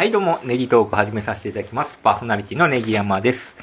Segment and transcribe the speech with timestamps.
[0.00, 1.98] はい、どうも、ネギトーク始めさせていただきます。
[1.98, 3.58] パーソナリティのネギ山です。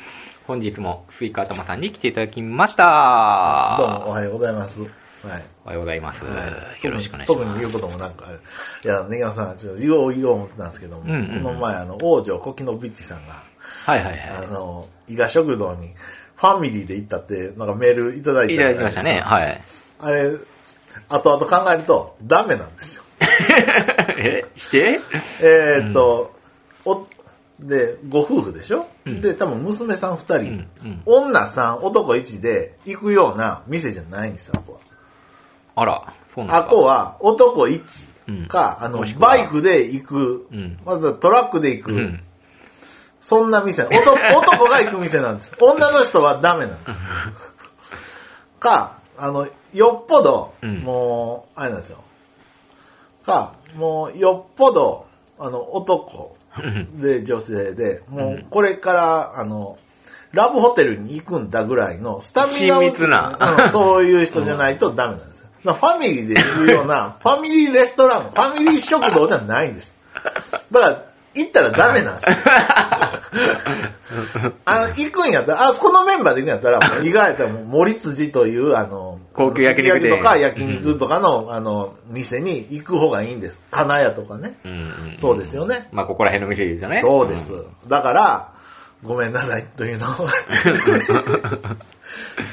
[0.46, 3.76] 本日もスイカ頭さんに来ていただきました。
[3.80, 4.82] どうも、おはようございます。
[4.82, 4.92] はい。
[5.66, 6.24] おはようございます。
[6.26, 6.30] は
[6.80, 7.40] いよろしくお願いします。
[7.40, 8.28] 特に言うこともなんか、
[8.86, 13.42] いや、ネギマさん、ちょっと言おう言おう思ってたんですけども、うんうんうんこの前、あの、王女コキノビッチさんが、
[13.86, 15.96] はいはいあはの、伊賀食堂に、
[16.36, 18.56] ファミリーで行ったって、なんかメールいただいい。
[18.56, 19.18] たいただきましたね。
[19.18, 19.20] い。
[19.22, 19.62] はい。
[20.02, 20.34] あれ、
[21.10, 22.97] 後々考えると、ダメなんですよ。
[24.18, 24.46] え？
[24.56, 25.00] 否定
[25.44, 26.32] えーっと、
[26.86, 27.06] お、
[27.60, 29.22] で、ご夫婦でしょ、うん。
[29.22, 31.02] で、多分娘さん二人、うんうん。
[31.06, 34.80] 女さん、男一で行くような店じゃないんですよ、あこは。
[35.76, 36.76] あら、そうなんあですか。
[36.76, 37.82] こは男一
[38.28, 38.48] うん。
[38.48, 39.30] か、あのもし、くは？
[39.30, 40.78] バイクで行く、うん。
[40.86, 42.24] またトラックで行く、うん。
[43.22, 44.00] そんな店、男
[44.40, 45.52] 男が行く店なんです。
[45.60, 46.98] 女の人はダメなんです。
[48.60, 50.80] か、あの、よっぽど、うん。
[50.80, 51.98] もう、あれなんですよ。
[53.28, 55.06] か、もう、よっぽど、
[55.38, 59.78] あの、男うんで女性で、もうこれから、あの、
[60.32, 65.48] ラブホテルに行くんだぐらいのスタミナを親密なうんそういう人じゃないとダメなんですよ。
[65.64, 69.94] ファミリーで行くような、ファミリーレストラン、ファミリー食堂じゃないんです。
[70.72, 71.04] だから、
[71.36, 72.36] 行ったらダメなんですよ。
[74.66, 83.62] あの、行くんやったら、あ、このメンバーで行くんやったら、もう意外やったらもう森辻という、あの、高級焼肉店とか焼肉とかの、あの、店に行く方がいいんです。
[83.70, 84.58] 金谷とかね。
[84.66, 84.76] うんう
[85.14, 87.02] んそうですよねまあ、ここら辺の店で言うとね。
[87.02, 87.66] そうですん。
[87.88, 88.54] だから、
[89.04, 90.28] ごめんなさいというのを。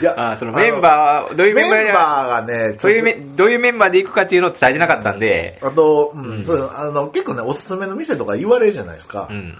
[0.01, 9.29] いやあそのメンバー、どういうメンバーメンバーがね、そういうメどういうメンバーで行くかっていうのを伝えてなかったんで、あと、うんうんそうあの、結構ね、おすすめの店とか言われるじゃないですか。
[9.31, 9.57] うん。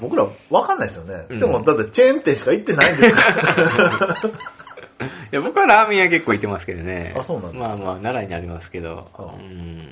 [0.00, 1.26] 僕らわかんないですよね。
[1.28, 4.16] うんでも、だってチェーン店しか行ってないんですから。
[5.00, 7.14] いや僕はラーメン屋結構行ってますけどね。
[7.16, 7.68] あそうなんですか？
[7.68, 9.10] まあまあ、奈良にありますけど。
[9.14, 9.90] あうん。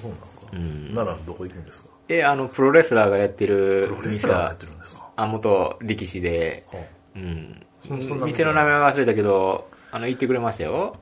[0.00, 0.46] そうなんですか？
[0.52, 1.88] うんならどこ行くんですか？
[2.08, 5.08] え、あの、プロレスラーがやってるプロレスラーがやってるんですか？
[5.16, 6.80] あ、元力士で、は
[7.16, 7.66] うん。
[7.84, 10.96] 店店の名前は忘れたけど、あの、言ってくれましたよ。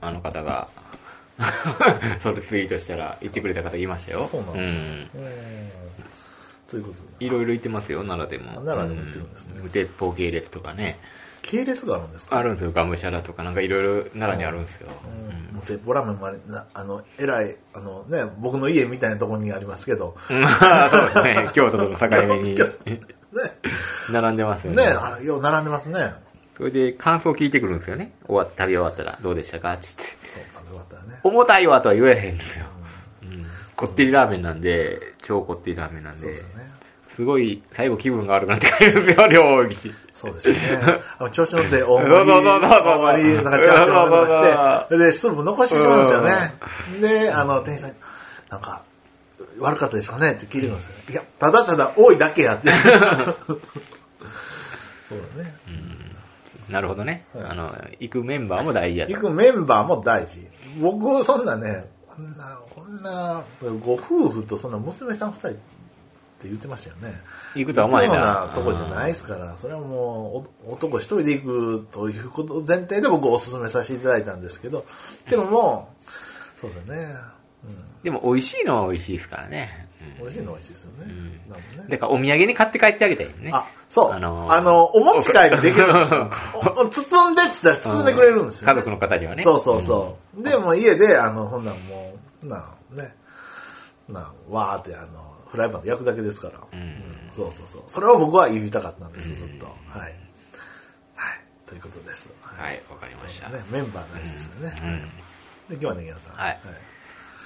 [0.00, 0.68] あの方が。
[2.20, 4.28] それツイートしたら言ってくれた方いましたよ。
[4.30, 4.76] そうなんです
[5.12, 5.22] かん。
[5.22, 5.70] うーん
[6.74, 7.24] ということで。
[7.26, 8.50] いろいろ言ってますよ、奈良でも。
[8.50, 10.98] あ奈良でも言ってるんですねう鉄砲系列とかね。
[11.42, 12.36] 系列があるんですか？
[12.38, 14.88] あるんですよ、ガムシャラとか、なんかいろいろ奈良にあるんですよ。
[15.54, 15.60] うん。
[15.60, 22.60] 鉄砲ラーメンもあれ、なあの、えらい、あのね、僕の家みたいなところにありますけど、そうですね、京都との境目に ね、
[24.10, 24.84] 並んでますよね。
[24.86, 26.12] ね、あよう並んでますね。
[26.56, 28.12] それで感想聞いてくるんですよね。
[28.26, 30.02] 終わ食べ終わったら、どうでしたかつって。
[30.04, 30.14] そう、
[30.54, 31.20] 食べ終わったらね。
[31.24, 32.66] 重たいわとは言えへんんですよ。
[33.22, 33.46] うん。
[33.76, 36.70] こってりラーメンなんで、超こってりラーメンなんです、よね。
[37.08, 39.92] すごい最後気分が悪くなって帰るんですよ、両岸。
[40.14, 41.00] そうですよね。
[41.18, 42.42] あの調子乗って 大盛り、大
[42.98, 46.54] 盛り、なんかチャーシューをして、で、スープ残してしまうんですよね。
[47.22, 47.96] で、あの、店員さんに、
[48.50, 48.82] なんか、
[49.58, 50.32] 悪かったですかね？
[50.32, 50.94] って聞いてくるんですよ。
[51.10, 52.70] いや、ただただ多いだけやって。
[55.08, 55.54] そうだね。
[56.68, 57.26] なるほどね。
[57.34, 59.20] はいあの、行くメンバーも大事やと行。
[59.20, 60.46] くメンバーも大事。
[60.80, 61.86] 僕、そんなね、
[62.16, 63.44] こんな、こんな、
[63.84, 65.58] ご夫婦とそんな娘さん二人って
[66.44, 67.20] 言ってましたよね。
[67.54, 74.84] 行くとは思わへん行くようななとこじゃないですから、それはもう、お男一人で行くということを前提で僕お勧めさせていただいたんですけど、
[75.30, 75.88] でもも
[76.56, 77.14] う、そうだね。
[78.02, 79.83] でも美味しいのは美味しいですからね。
[80.18, 80.22] うん。
[80.22, 81.04] 美味しいのは美味しいですよね。
[81.08, 83.50] うんだからお土産に買って帰ってあげたいよね。
[83.52, 84.10] あ、そう。
[84.10, 86.30] ああののーお持ち帰りできるんですよ
[86.90, 89.42] 包んでって言ったら包んでくれるんですよ、ね家族の方にはね。
[89.42, 90.42] そうそうそう。
[90.42, 93.14] で、もう家で、あの、ほんなんもう、なあ、ね、
[94.08, 96.60] なあ、わーって、あの、フライパンで焼くだけですから。
[96.72, 97.82] うんそうそうそう。
[97.88, 99.66] それを僕は言いたかったんです、うんずっと。
[99.66, 100.00] はい。
[100.00, 100.12] はい。
[101.66, 102.32] ということです。
[102.42, 103.48] はい、わかりました。
[103.48, 104.74] ね、メンバー大事ですよね。
[104.82, 105.00] うん
[105.68, 106.36] で、今日はね、ギャさん。
[106.36, 106.60] はい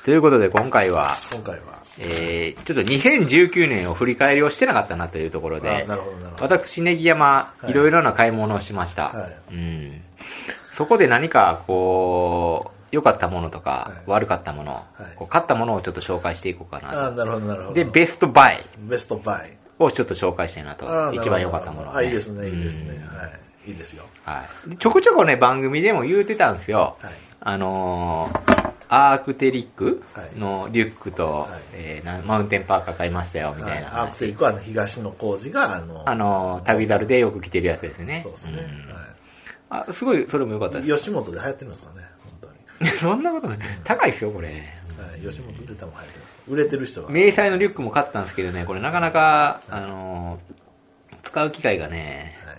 [0.09, 1.83] ということで今回は、今回は。
[1.99, 6.45] えー、ちょっと2019年を振り返りをしてなかったなというところあでな、るほど、なるほど。
[6.45, 9.11] 私、ネギ山、はいいろいろな買い物をしました。
[9.11, 10.01] はいうん。
[10.73, 17.75] そこで何か、こう、良かったものとか、はい悪かったもの、いこう買ったものをちょっと紹介していこうかなあなるほど、なるほと。
[17.75, 17.85] ど。
[17.85, 19.59] で、ベストバイベストバイ。
[19.79, 21.13] をちょっと紹介したいなと。
[21.13, 22.95] 一番良かったものを、あ、いいですね、いいですね。
[22.95, 23.27] うんは
[23.67, 23.71] い。
[23.73, 24.05] いいですよ。
[24.25, 24.71] はい。
[24.71, 26.97] でちょこちょこね、番組でも言うてたんですよ。
[27.03, 27.13] はい。
[27.41, 34.37] あのーアークテリックはいのリュックと、はいえーなマウンテンパーカー買いましたよ、みたいなはいアークセリ話。
[34.37, 38.21] ックはあの東野工事が、あの、あのー旅猿でよく着てるやつですね。
[38.23, 38.53] そうですね。
[38.61, 38.89] うん
[39.71, 40.87] あ、すごい、それも良かったはい。
[40.87, 40.99] です。
[40.99, 42.07] 吉本で流行ってるんですかね、
[42.41, 42.51] 本
[42.81, 42.91] 当に。
[42.93, 43.59] そんなことない。
[43.85, 44.49] 高いですよ、これ。
[44.49, 46.39] はい、吉本で多分流行ってます。
[46.49, 47.11] 売れてる人が。
[47.11, 50.55] 迷彩のリュックも買ったんですけどね、これなかなか、あのー
[51.25, 52.59] 使う機会がね、はい。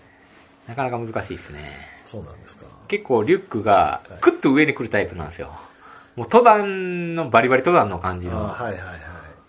[0.68, 1.72] なかなか難しいですね。
[2.06, 2.66] そうなんですか。
[2.88, 5.52] 結構リュックがはいクッと上に来るタイプなんですよ。
[6.20, 8.38] もう登山のバリバリ登山の感じの。
[8.38, 9.00] あはいはいはい。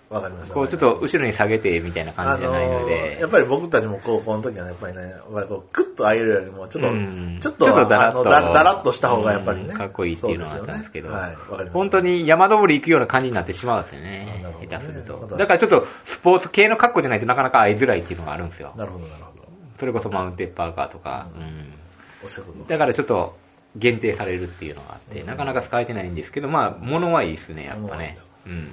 [0.09, 0.53] わかります。
[0.53, 3.17] こうちょっと後ろに下げてみたいな感じじゃないので。
[3.19, 9.71] ーやっぱり僕たちも高校の時はね、やっぱりね、やこう、クッと上げるよりも、ちょっと、うんちょっと、ちょっとだらっとだだらっとした方がやっぱりね。
[9.71, 11.71] うんかっこいいっていうのがあったんですけど、ねはい、わかります。
[11.73, 14.69] 本当に山登り行くような感じになってしまうんですよあねね。
[14.69, 15.37] 下手すると。
[15.37, 18.73] だからちょっとスポーツ系の格好じゃないとなかなか会いづらいっていうのがあるんですよ。
[18.77, 19.49] なるほど、なるほど。
[19.79, 21.29] それこそマウンテンパーカーとか。
[21.37, 22.67] うんうん。
[22.67, 23.37] だからちょっと
[23.77, 28.19] 限定されるっていうのがあって、うんなかなか使えてないんですけど、まあ、物はいいですね、やっぱね。
[28.47, 28.73] ううんん。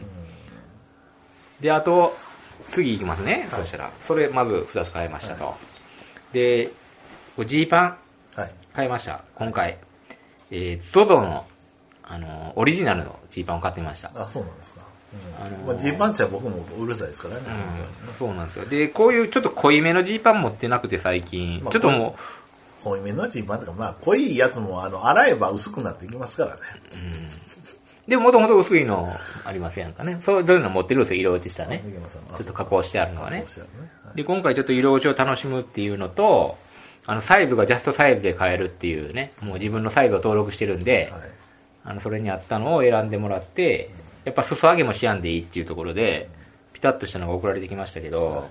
[1.61, 2.15] で、あと、
[2.71, 3.47] 次行きますね。
[3.51, 3.91] はいそしたら。
[4.07, 5.57] それ、まず2つ買いましたとは。
[6.33, 6.71] で、
[7.45, 7.97] ジーパン
[8.35, 8.51] はい。
[8.73, 9.23] 買いました。
[9.35, 9.77] 今回。
[10.51, 11.45] えー、ゾゾの、
[12.03, 14.11] あの、オリジナルのジーパンを買ってみました。
[14.15, 14.81] あ、そうなんですか。
[15.13, 17.41] うんあのーまあ、ジーパンチは僕もうるさいですからね。
[18.07, 18.65] うん、そうなんですよ。
[18.65, 22.17] で、こういうちょっと濃いめのジーパン持ってなくて最近、まあちょっとも
[22.87, 26.61] 濃いめのジーパンとか、まあ、濃いやつも、あの、洗えば薄くなっていきますからね。
[26.93, 28.09] う、うん。
[28.09, 29.13] でももともと薄いの
[29.43, 30.19] ありませんかね。
[30.21, 31.83] そういうの持ってるんですよ、色落ちしたね。
[32.37, 33.45] ちょっと加工してあるのはね。
[34.15, 36.57] で、今回ちょっと色落ちを楽しむっていうのと、
[37.05, 41.21] あの、サイズがジャストサイズで買えるっていうね、もう自分のサイズを登録してるんで、はい。
[41.85, 43.91] あの、それに合ったのを選んでもらって、
[44.25, 46.29] やっぱ裾上げもしやんでいいっていうところで、
[46.73, 48.49] ピタッとしたのが送られてきましたけど、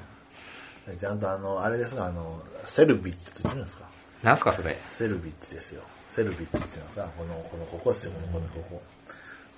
[1.01, 3.87] ちゃんとあの、あれですが、あの、セルビッチと言うんですか？
[4.23, 4.77] なんすかそれ？
[4.89, 5.83] セルビッチですよ。
[6.15, 8.83] セルビッチっていうのはさ、この、この、ここですよ、この、この、ここ。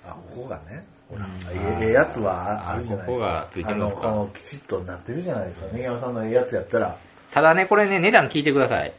[0.05, 3.47] あ、ここがね、ほら、うんええええやつはああるじゃないですか。
[3.51, 5.67] ここがあの、この、きちっとなってるじゃないですか。
[5.73, 6.97] 根山さんのええやつやったら、
[7.31, 8.79] ただね、これね、値段聞いてください。
[8.79, 8.91] はい。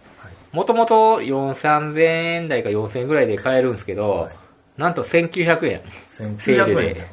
[0.53, 2.01] もともと4、3000
[2.35, 4.35] 円台か4000円ぐらいで買えるんですけど、はい
[4.77, 5.83] なんと1900円。
[6.09, 7.07] 1900セールで円で。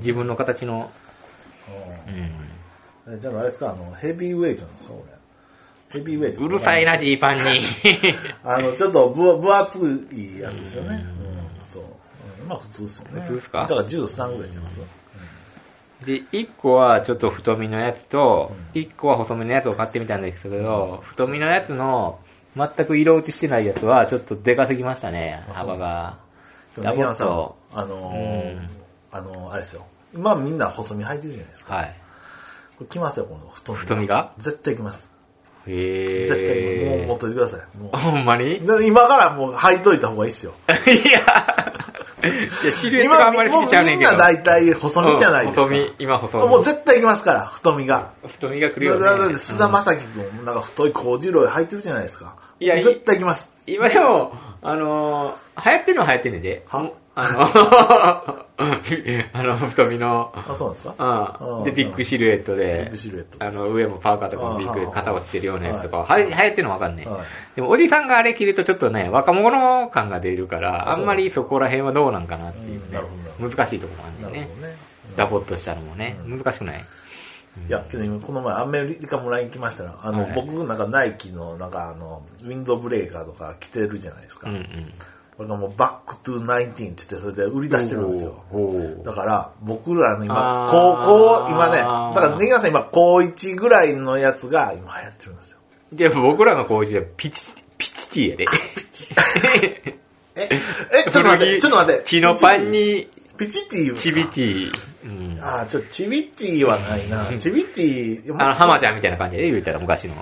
[0.00, 0.90] 自分の形の、
[3.06, 5.15] ううんじゃああれですか、あの、ヘビーウェイトなんですか、これ？
[5.98, 6.44] ヘビーウェイト。
[6.44, 7.60] うるさいな、ジーパンに。
[8.44, 10.90] あの、ちょっと分分厚いやつですよね。
[10.90, 11.38] うんうん、
[11.68, 11.82] そう。
[12.42, 13.20] うん、まあ普通ですよね。
[13.22, 13.60] 普通ですか？
[13.62, 14.80] だから13ぐらいじゃます。
[16.04, 22.18] で、1個はちょっと太めのやつと、うん1個は細めのやつを買ってみたんですけど、太めのやつの、
[22.54, 26.18] 全く色落ちしてないやつは、ちょっとでかすぎましたね、あ幅が。
[26.78, 28.70] ダボっと、あのーうん
[29.10, 29.86] あのーあれですよ。
[30.14, 31.74] 今みんな細身履いてるじゃないですか。
[31.74, 31.96] はい。
[32.76, 33.78] これ来ますよ、この太身。
[33.78, 34.32] 太身が？
[34.38, 35.08] 絶対来ます。
[35.66, 36.86] へ絶対。
[36.88, 37.06] もうー。
[37.06, 37.60] 持っといてください。
[37.78, 40.54] もほんまに今からもう履いといた方がいいですよ。
[40.68, 41.12] や、い
[42.66, 44.12] や、シルエットがあんまり好きちゃうねんけど。
[44.12, 45.62] もうみんな大体細身じゃないですか。
[45.62, 46.48] うん細身、今細身。
[46.48, 48.12] もう絶対来ますから、太身が。
[48.26, 49.04] 太身が来るよね。
[49.04, 52.34] だって菅田将暉君もなんか太いコーデュロイ履いてるじゃないですか。
[52.58, 53.52] いやいい絶対来ます。
[53.66, 56.64] 今でも、あのー、流行ってるのは流行ってんねんで。
[56.68, 56.90] は？
[57.18, 58.45] あの、
[59.34, 60.94] あの、太身の、あ、そうなんですか？
[60.98, 61.60] うん。
[61.62, 63.44] あで、ビッグシルエットビッでグ、シルエット。
[63.44, 64.90] あの、上もパーカーとかもビッグであ。
[64.90, 67.08] 肩落ちてるようなやつとか、は流行ってるのわかんねえ。
[67.08, 67.20] はい。
[67.56, 73.00] でも、おじさんがあれ着るとちょっとね、若者感が出るから、ああんまりそこら辺はどうなんかなっていうね
[73.38, 74.76] 難しいところなんだよね。
[75.16, 76.38] ダボっとしたのもね、うん。
[76.38, 76.84] 難しくない。
[77.68, 80.32] いや、けど今この前アメリカもらいに来ましたら、あの、はい。
[80.34, 84.48] 僕なんかナイキのなんかあの、ウィンドブレーカーとか着てるじゃないですか。
[84.48, 84.92] うんうん。
[85.36, 88.42] これがもうバックトゥーナインティーンって言ってそれで売り出してるんですよ。
[89.04, 95.58] だから、僕らの今高校、今ね、だからネギワさん今、高1ぐらいのやつが今流行ってるんですよ。
[95.92, 98.46] でも僕らの工事でピチ、ピチティやで。
[100.36, 100.48] え、
[101.06, 102.02] え、ちょっと待って、ちょっと待って。
[102.04, 104.72] チノパンにピチティチビティ。
[105.04, 105.38] うん。
[105.42, 107.38] あー、ちょ、チビティはないな。
[107.38, 110.14] チビティ、あの、浜ちゃんみたいな感じで言うたら昔の。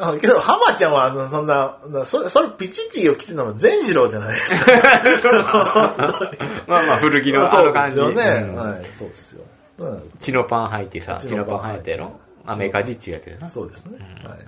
[0.00, 4.72] あけど、浜ちゃんは、あの、そんな、それ、それ、ピチティを着てたの善次郎じゃないですか。
[6.66, 7.98] まあまあ古着のあの感じ。
[7.98, 8.48] そうですよね。
[8.48, 9.44] うんはい、そうですよ。
[9.78, 12.20] うんチノパン履いてさ、チノチノパンパン履いたやろ？
[12.46, 13.50] アメリカ実中やってるな。
[13.50, 13.98] そうですね。
[14.24, 14.38] うんはい。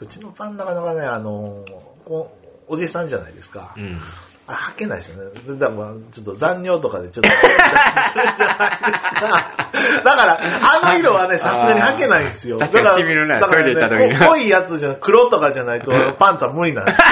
[0.00, 1.64] うちのパンなかなかね、あの、
[2.66, 3.74] おじさんじゃないですか。
[3.76, 4.00] うん。
[4.50, 5.30] あ、履けないですよね。
[5.58, 7.30] だから、ちょっと残尿とかでちょっと。
[10.04, 12.58] だから、あの色はね、さすがに履けないんですよ。
[12.58, 17.04] 確かに染みるねだからトイレ行った時にこ濃いやつじゃな黒とかじゃないと、 パンツは無理なんですよ。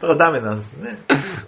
[0.00, 0.98] だからダメなんですね。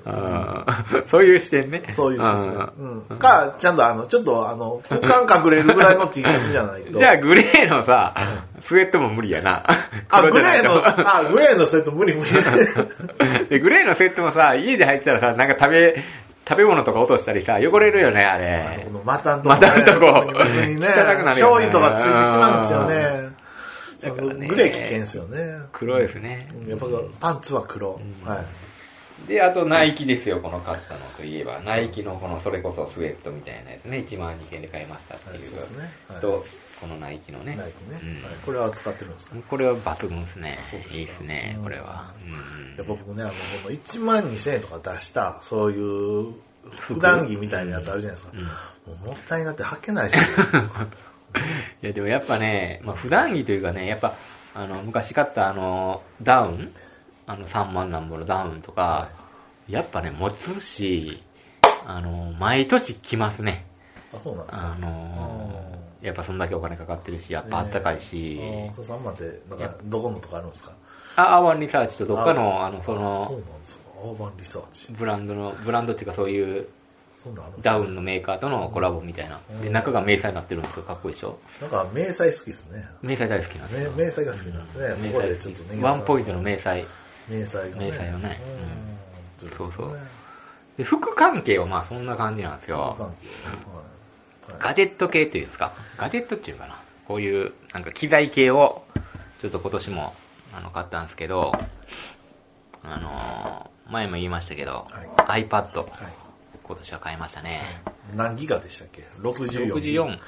[1.11, 1.85] そういう視点ね。
[1.91, 3.03] そういうシステあム。
[3.11, 3.19] うん。
[3.19, 6.93] か、ちゃんとあの、ちょっとあの、空間隠れるぐらいの T シャツじゃないと。
[6.93, 8.15] ー じゃあ、グレーのさ、
[8.61, 9.65] スウェットも無理やな。
[10.09, 12.31] あ、グレーの、あ、グレーのセット無理無理。
[13.49, 16.03] で、グレーのセットもさ、家で入ったらさ、なんか食べ、
[16.49, 18.91] 食べ物とか落としたりさ、汚れるよね、あれこ。
[18.91, 23.41] の股んとこ、股んとこね、汚くなるよね醤油とかついてしまうんですよね。
[24.01, 25.59] だからねグレー危険ですよね。
[25.73, 26.49] 黒いですね。
[26.67, 26.87] やっぱ
[27.21, 28.01] パンツは黒。
[28.25, 28.45] うんはい。
[29.27, 31.61] で、あとナイキですよ、この買ったのといえば。
[31.61, 35.41] ナイキのこの、それこそスウェットみたいなやつね、1万2000円で買いましたっていう。
[35.41, 35.91] はいそうですね。
[36.09, 36.21] はい。
[36.21, 36.45] と、
[36.81, 37.57] このナイキのね。
[37.57, 38.01] ナイキね、
[38.45, 39.37] これは使ってるんですか？
[39.49, 40.59] これは抜群ですね
[40.93, 41.55] いいですね。
[41.59, 41.63] う、ん。
[41.65, 42.15] これは。
[42.23, 42.75] うん。
[42.75, 43.37] いや僕ね、あの、こ
[43.69, 45.77] の1万2000円とか出した、そうい
[46.31, 46.35] う、
[46.79, 48.33] 普段着みたいなやつあるじゃないですか。
[48.35, 48.45] うん。
[48.45, 50.47] もうもったいなって履けないですよ。
[51.83, 54.15] いや、でもやっぱね、まあ、普段着というかね、やっぱ、
[54.55, 56.73] あの、昔買ったあの、ダウン
[57.31, 59.09] あの、3万なんぼのダウンとか、は
[59.69, 61.23] やっぱね、持つし、
[61.87, 63.65] あの、毎年着ますね。
[64.13, 64.73] あ、そうなんですか。
[64.73, 65.63] あの、
[66.03, 70.73] やっぱそんだけお金かかってるし、やっぱあったかいし、あーそう3万って、なんやか、どこのとかあるんですか？
[71.17, 73.83] あ、アーバンリサーチとどっかの、あの、そそうの、なんですか。
[74.03, 74.87] アーバンリサーチ。
[74.91, 76.67] ブランドの、ブランドっていうかそういう
[77.63, 79.41] ダウンのメーカーとのコラボみたいな。
[79.51, 80.83] うんで、中が迷彩になってるんですよ。
[80.83, 81.39] かっこいいでしょ？
[81.61, 82.85] なんか、迷彩好きですね。
[83.03, 86.87] 迷彩大好きなんです迷彩が好きなんですねうん迷ここで彩ちょっとねワンポイントの迷彩。
[87.31, 87.87] 迷彩がね。
[87.87, 88.41] 迷彩をね
[89.43, 90.03] うんうんそうそうね
[90.77, 92.97] で、服関係はまあそんな感じなんですよ。
[92.99, 93.11] はい
[94.59, 95.73] ガジェット系っていうんですか？
[95.97, 96.83] ガジェットっていうかな？
[97.07, 98.83] こういう、なんか機材系を、
[99.41, 100.15] ちょっと今年も、
[100.53, 101.53] あの、買ったんですけど、
[102.83, 105.89] あのー前も言いましたけど、iPad、はい。
[106.65, 107.61] 今年は買いましたね。
[108.15, 109.73] 何ギガでしたっけ ?64。
[109.75, 110.05] 64。
[110.05, 110.19] うん。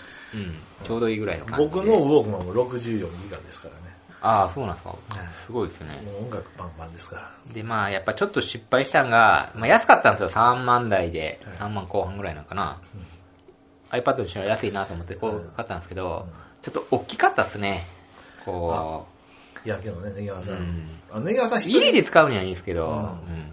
[0.84, 1.70] ちょうどいいぐらいの感じで。
[1.70, 3.96] 僕のウォークマンも64ギガですからね。
[4.22, 4.98] ああ、そうなんですかはい。
[5.32, 6.00] すごいですよね。
[6.04, 7.30] もう音楽パンパンですから。
[7.52, 10.28] で、まあ、やっぱちょっと失敗したんが、まあ、安かったんですよ。
[10.28, 11.40] 3万台で。
[11.44, 12.80] はい3万後半ぐらいなんかな。
[12.94, 13.06] うん
[13.92, 17.88] iPad にしたら安いなと思って、こう買ったんですけど、うんちょっと大きかったっすね。
[18.44, 19.04] こ
[19.66, 20.54] いや、けどね、ネギワさん。
[20.54, 23.52] うんあネギワさん家で使うにはいいんですけど、うんうん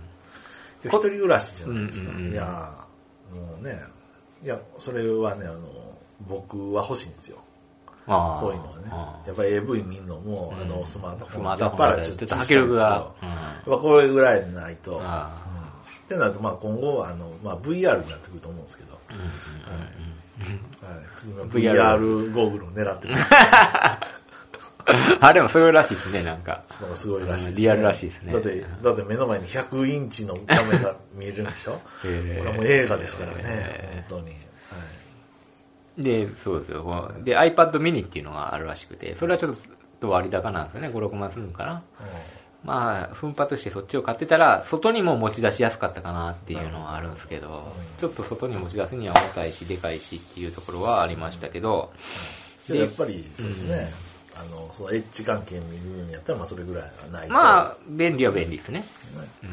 [0.85, 2.11] 一人暮らしじゃないですか。
[2.11, 2.85] うんうんうんいや、
[3.33, 3.81] もうね、
[4.43, 5.59] いや、それはね、あの、
[6.21, 7.39] 僕は欲しいんですよ。
[8.09, 9.23] こういうのはね。
[9.27, 10.61] やっぱり AV 見んのも、うん。
[10.61, 11.41] あの、スマートフォン。
[11.41, 13.11] スマートフォンやっぱりちょっと迫力が。
[13.65, 14.97] これぐらいでないと。
[14.97, 15.03] うん。
[15.05, 15.31] あ
[16.09, 19.01] ってなると、まあ今後、あの、まあ VR になってくると思うんですけど、はい、
[21.17, 23.19] 次の VR ゴーグルを狙ってくる。
[25.21, 26.63] あ、でもそういうらしいですね、なんか。
[26.81, 28.33] のがすごいらしい、うんリアルらしいですね。
[28.33, 31.73] だって、だって目の前に100インチの画面が見えるんでしょ。
[31.73, 32.43] こへー。
[32.43, 34.09] れはもう映画ですからね、へー。
[34.09, 34.35] 本当に。
[35.99, 37.11] はいで、そうですよ。
[37.23, 39.55] で、iPad mini っていうのがあるらしくて、それはちょっ
[39.99, 40.87] と割高なんですよね。
[40.87, 41.83] 5、6万するのかな。
[42.63, 51.91] まあ、奮発してそっちを買ってたら、外にも持ち出しやすかったかなっていうのはあるんですけど、うんちょっと外に持ち出すには重たいし、でかいしっていうところはありましたけど、
[52.69, 53.91] ででやっぱり、そうですね、
[54.39, 57.33] あの、そのエッジ関係見るんやったら、まあそれぐらいはないと。
[57.33, 58.79] まあ、便利は便利ですね。
[58.79, 58.85] ね
[59.43, 59.49] うん。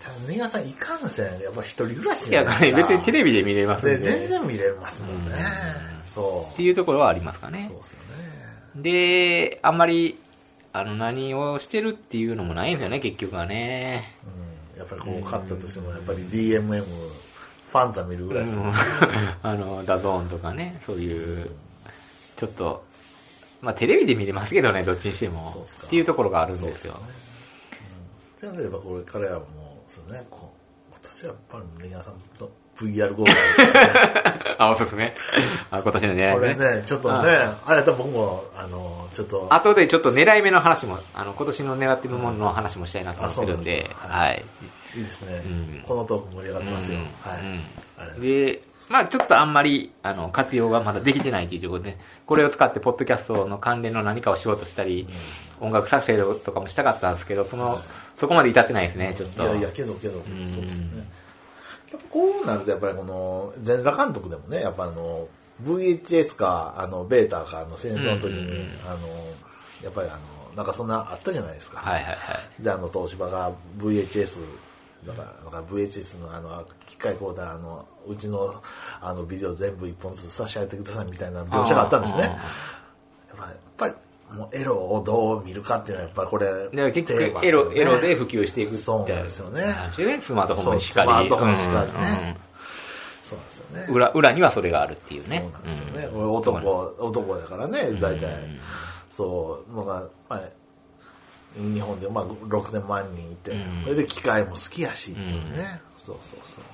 [0.00, 4.18] ただ、ネガさんいかんせん、やっぱ一人暮らしいや、別にテレビで見れますんでで。
[4.18, 5.36] 全然見れますもんね。
[5.84, 6.52] うんそう。
[6.52, 7.76] っていうところはありますかねそう。
[7.78, 8.00] ですよ
[8.74, 8.82] ね。
[8.82, 10.18] で、あんまり、
[10.72, 14.14] あの、何をしてるっていうのもないんですよね、結局はね。
[14.74, 14.78] うん。
[14.78, 18.76] やっぱりこう、買ったとしても、やっぱり DMM、ファンザ見るぐらいですようんね。
[19.42, 21.50] あの、 DAZN とかね、そういう、
[22.36, 22.84] ちょっと、
[23.60, 26.94] まあテレビで見れますけどね、どっちにしてもそうっていうところがあるんですよ。
[26.94, 28.52] そうですね。
[28.52, 28.58] うん。
[28.58, 29.44] 例えばこれ、彼らも、
[29.88, 30.52] そうね、こ
[30.90, 33.30] う、私はやっぱりネギさんと VR ゴーグルで
[33.66, 33.92] すね。
[34.58, 35.12] あ、おすすめ。
[35.70, 44.44] あ今年の狙こい目れね、ちょっとね、あれやったら僕も、あの、ちょっと、後でちょっと狙い目の話も、あの、今年の狙ってるものの話もしたいなと思ってるんあで、はい。
[44.96, 46.98] いいですね、うんこのトーク盛り上がってますよ。
[46.98, 48.20] うんはい。
[48.20, 55.06] で、まあちょっとあんまり、あの、活用がまだできてないというところで、これを使って、ポッドキャストの関連の何かをしようとしたり、
[55.60, 57.80] 音楽作成とかもしたかったんですけど、その、
[58.16, 59.44] そこまで至ってないですね、ちょっと。
[59.44, 61.06] いやいや、けどけど、んそうですね。
[61.92, 65.28] やっぱこうなると、やっぱりこの、前座監督でもね、やっぱあの、
[65.62, 69.34] VHS か、あの、ベータか、あの、戦争の時に、うんうんうんあの、
[69.84, 70.20] やっぱりあの、
[70.56, 71.78] なんかそんなあったじゃないですか。
[71.78, 72.62] はいはいはい。
[72.62, 74.40] で、あの、東芝が VHS、
[75.06, 76.66] だから、だから VHS のあの、
[77.00, 78.62] 機械コーダー、あの、うちの、
[79.00, 82.20] あの、ビデオ全部一本ずつ差し上げてくださいみたいな描写があったんですね。
[82.20, 83.94] やっぱやっぱり、
[84.36, 89.74] もうエロをどう見るかっていうのは、やっぱりこれ、で結局エロ、エロで普及していくそうなんですよね
[90.20, 91.08] スマートフォンもしっかり。
[91.08, 92.36] スマートフォンしかりね
[93.24, 93.86] そうなんですよね。
[93.88, 95.40] 裏、裏にはそれがあるっていうね。
[95.40, 96.06] そうなんですよね。
[96.12, 98.26] うん俺男、男だからね、大体。
[98.26, 98.60] うん
[99.10, 100.42] そう、のが、まあ、
[101.56, 105.80] 日本でまあ6000万人いて、うんそれで機械も好きやし、っていううんね。
[105.98, 106.64] そうそうそう。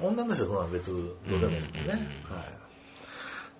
[0.00, 2.08] 女の人はそんなの別どうでもいいですもんね。
[2.30, 2.48] うんはい。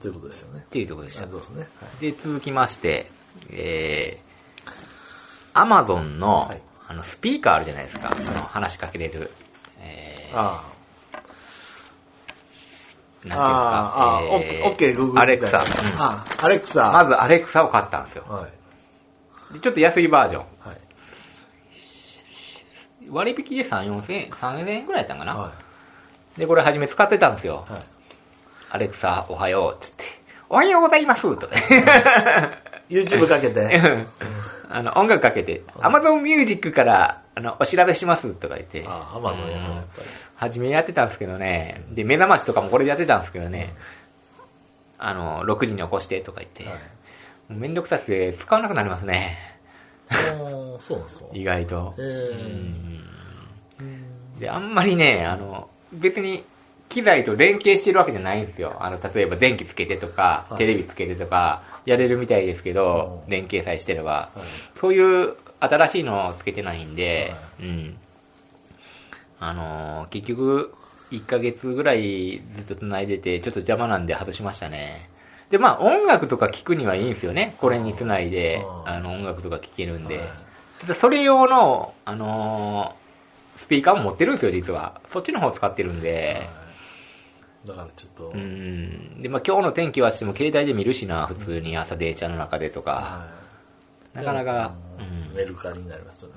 [0.00, 0.68] ということですよねっ。
[0.68, 1.28] ていうところでしたあ。
[1.28, 1.60] そうですね。
[1.60, 1.66] は
[1.98, 3.10] いで、続きまして、
[3.50, 4.70] えー、
[5.52, 8.10] アマゾンの、はいあの、スピーカーあるじゃないですか。
[8.10, 9.30] あの、話しかけれる。
[9.80, 10.72] えー、ああ。
[13.24, 13.44] なんていうんですか。
[13.44, 15.20] ああ、オえーッケー、グーグル。
[15.20, 15.58] アレクサ。
[15.58, 15.64] うん
[15.98, 16.90] あ、アレクサ。
[16.90, 18.24] まずアレクサを買ったんですよ。
[18.28, 19.54] はい。
[19.54, 20.42] でちょっと安いバージョン。
[20.60, 20.80] はい。
[23.10, 25.36] 割引で3、4千円、3千円くらいやったんかな。
[25.36, 25.52] は
[26.36, 27.66] で、これ初め使ってたんですよ。
[27.68, 27.72] い。
[27.72, 27.82] はい。
[28.70, 30.04] アレクサ、おはよう、つって。
[30.48, 31.54] おはようございますとか。
[32.88, 34.06] YouTube かけて。
[34.68, 38.84] あの、音楽かけて、Amazon Music から、あの、お調べしますとか言って。
[38.86, 40.08] あ、アマゾンやさんやっぱり。
[40.36, 41.84] 初めやってたんですけどね。
[41.90, 43.74] で、目覚ましとかもこれでやってたんですけどね。
[44.98, 46.78] あの、6時に起こしてとか言って、はい。
[47.50, 49.36] めんどくさくて使わなくなりますね。
[50.10, 51.24] そうなんですか。
[51.32, 51.94] 意外と。
[51.98, 52.08] えうん
[53.80, 56.44] うんで、あんまりね、あの、別に
[56.88, 58.76] 機材と連携してるわけじゃないんですよ。
[58.80, 64.10] あの、例えば電気つけてとか、はいテレビつけてとか、やれるみたいですけどう、ん連携さえしてれば。
[64.12, 64.40] はい
[64.74, 67.96] そういう新しいのをつけてないんで、はうん。
[69.38, 70.74] あのー結局、
[71.12, 75.08] 1ヶ月ぐらいずっと繋いでて、ちょっと邪魔なんで外しましたね。
[75.50, 77.54] で、まあ音楽とか聴くにはいいんですよね。
[77.60, 80.18] これに繋いで、うんあの音楽とか聴けるんで。
[80.18, 80.28] はい
[80.80, 83.01] ただそれ用の、あのー
[83.62, 85.00] スピーカーも持ってるんですよ、実は。
[85.10, 86.36] そっちの方使ってるんで。
[86.38, 86.62] はい
[87.64, 89.22] だからちょっと、うん。
[89.22, 92.92] で、まあ今日の天気はしても携帯で見るしな、普通に朝電車の中でとか。
[92.92, 93.42] はい
[94.18, 96.34] なかなか、ううんんメルカリになりますよね。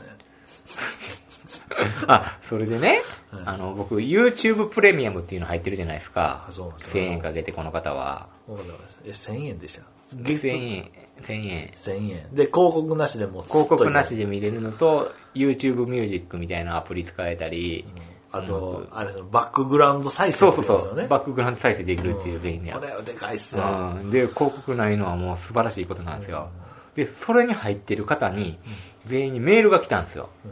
[2.07, 3.01] あ、それでね、
[3.31, 6.51] はいあの、僕、YouTube プレミアムっていうの入ってるじゃないですかあ。
[6.51, 8.29] そうなんです1000ね円かけて、この方は。
[8.47, 9.81] わかりますえ、1000円でした
[10.15, 10.91] ？1000円、
[11.21, 11.71] 1000円。
[11.75, 12.35] 1000円。
[12.35, 14.25] で、広告なしでもう広告なしで。
[14.25, 17.85] で見れるのと、YouTube ミュージックみたいなアプリ使えたり、
[18.31, 21.07] あと、うんあれ、バックグラウンド再生そうそうそう。
[21.07, 22.79] バックグラウンド再生できるっていう便利な。
[22.79, 23.63] これはでかいっすよ。
[24.01, 26.49] うん、で、広告ないのはもう素晴らしいことなんですよ。
[26.95, 28.57] で、それに入ってる方に、
[29.05, 30.29] 全員にメールが来たんですよ。
[30.43, 30.51] うん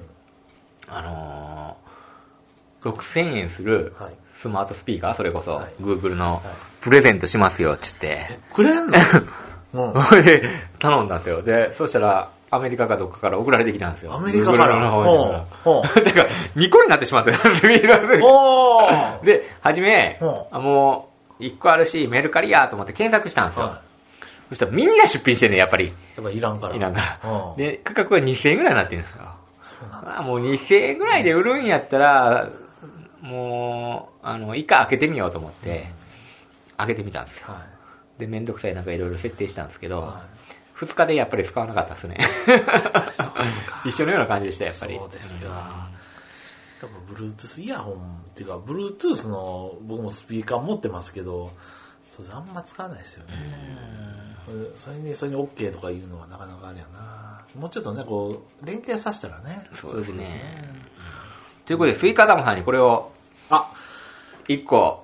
[0.87, 6.41] あのー、6000円するはいスマートスピーカー、それこそ、はい Google のはい
[6.81, 8.39] プレゼントしますよ、つって。
[8.53, 8.93] くれんの？
[9.73, 10.03] うん。
[10.03, 10.43] そ れで、
[10.79, 11.41] 頼んだんですよ。
[11.41, 14.13] で、そしたら、アメリカかどっかから送られてきたんですよ。
[14.13, 16.05] アメリカから Google の方ほうほに。
[16.05, 23.65] てか、2個になってしまったんですメールがおーで、はじめほ、あもう、1個あるし、メルカリやと思って検索したんですよ。
[23.65, 23.81] は
[24.49, 25.85] そしたらみんな出品してんねやっぱり。
[25.85, 25.87] い。
[25.87, 26.75] やっぱいらんから。
[26.75, 27.29] いらんから。
[27.31, 29.23] うんで、価格は2000円ぐらいになってるんですよ。
[29.63, 32.49] そうなんだまあもう2000円ぐらいで売るんやったら、
[33.21, 35.89] もう、あの、一回開けてみようと思って、
[36.77, 37.47] 開けてみたんですよ。
[37.47, 37.72] は
[38.17, 39.89] で、めんどくさいなんかいろいろ設定したんですけい。
[39.89, 40.25] ど、は
[40.75, 42.17] 2日でやっぱり使わなかったですね。
[43.85, 44.97] 一緒のような感じでした、やっぱり。
[44.97, 45.43] そうですかい。
[45.45, 51.51] やっぱ Bluetooth イヤホンっていうか、Bluetooth の僕もスピーカー持ってますけど、
[52.15, 53.33] それあんま使わないですよね。
[54.75, 57.45] それに、それに OK とか言うのはなかなかあれやな。
[57.57, 59.67] もうちょっとね、こう、連携させたらね。
[59.73, 60.23] そうですね
[61.63, 63.11] いということで、スイカ玉さんにこれを
[63.49, 63.73] あ、
[64.47, 65.02] 1個、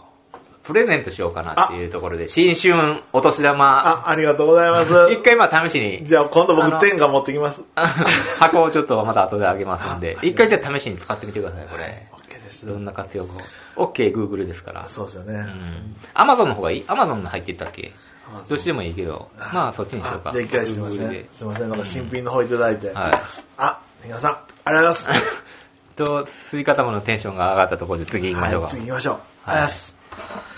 [0.70, 4.94] プレゼントしようかなっていうところで、新春お年玉、あ、ありがとうございます。
[5.12, 7.64] 一回まあ試しに、じゃあ今度僕天下持ってきます。
[8.38, 12.08] 箱をちょっとまた後であげますんで、一回じゃあ試しに使ってみてください、これ。
[12.12, 12.68] OK です。
[12.68, 13.26] どんな活用
[13.76, 13.88] 法。
[13.88, 14.88] OK、Google ですから。
[14.88, 15.34] そうですよね。
[15.34, 15.96] うん。
[16.14, 17.92] Amazon の方がいい ?Amazon の入ってったっけ？
[18.48, 20.30] どっちでもいいけど、まあそっちにしようか。
[20.30, 21.30] あじゃあ一回すいませ Google んで。
[21.34, 22.90] すいません、なんか新品の方いただいて。
[22.90, 22.96] はい。
[23.58, 24.32] あ、皆さん、
[24.66, 25.44] ありがとうございます。
[25.98, 28.68] と、スイカ玉のテンションが上がったところで次行きましょうか。
[28.68, 29.14] はい、次行きましょう。
[29.14, 29.99] はいありがとうございます。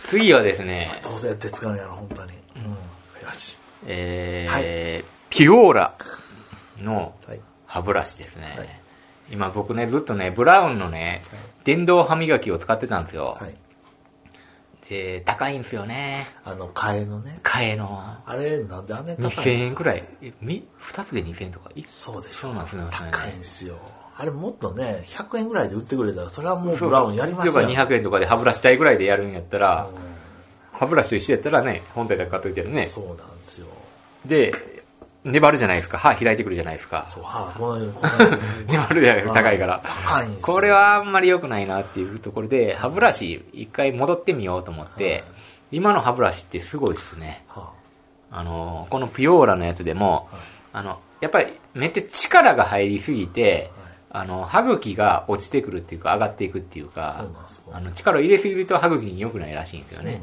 [0.04, 2.32] 次はですね、どうせやって使うんやろ、本当に。
[2.56, 2.64] うん。
[2.72, 3.58] よし。
[3.86, 5.98] えー、ピオーラ
[6.80, 7.40] のはい。
[7.66, 8.54] 歯ブラシですね。
[8.58, 8.82] はい
[9.32, 11.24] 今僕ね、ずっとね、ブラウンのね、
[11.64, 13.38] 電動歯磨きを使ってたんですよ。
[13.40, 13.56] はい。
[14.90, 16.28] で、高いんですよね。
[16.44, 17.40] あの、替えのね。
[17.44, 17.88] 替えの。
[18.26, 20.04] あれ、なんであんなに高いんですか？2000円くらい。
[20.22, 21.72] え、み、2つで2000円とか？
[21.74, 22.40] いそうでしょ。
[22.42, 23.80] そうなんですね高いんですよ。
[24.22, 27.54] あれもっとね、100円ぐらいで売ってくれたら、それはもうブラウンやりますよ。
[27.54, 32.86] そうそう200円とかで歯ブラシ代ぐらいでやるんやったら、う歯ブラシと一緒やったらね、本体だけ買っといてるね。
[32.86, 33.66] そうなんですよ。
[34.28, 34.84] で、
[35.24, 35.98] 粘るじゃないですか。
[35.98, 37.08] 歯開いてくるじゃないですか。
[37.10, 37.94] そう、はあ、このように。
[37.94, 39.82] このように粘るじゃないですか、高いから。
[39.84, 40.54] 高いんですよ。
[40.54, 45.24] これはあんまり良くないなっていうところで、歯ブラシ一回戻ってみようと思って、はい
[45.74, 47.46] 今の歯ブラシってすごいですね。
[47.48, 47.72] は
[48.30, 50.42] あの、このピオーラのやつでも、はい
[50.74, 53.81] あの、やっぱりめっちゃ力が入りすぎて、はい
[54.14, 57.26] あの、歯茎が落ちてくるっていうか、上がっていくっていうか
[57.72, 60.22] あの、力を入れすぎると歯茎に良くないらしいんですあ、よね。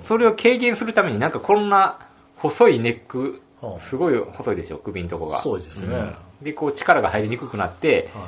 [0.00, 0.02] そ。
[0.02, 1.98] それを軽減するためになんかこんな
[2.36, 3.80] 細いネックは、あ。
[3.80, 5.42] すごい細いでしょ、首のとこが。
[5.42, 5.96] そうですね。
[5.96, 6.16] ん。
[6.42, 8.24] で、こう力が入りにくくなって、はい。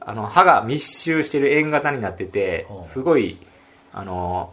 [0.00, 2.88] あの、歯が密集してる円型になってては、あ。
[2.88, 3.38] すごい、
[3.92, 4.52] あの、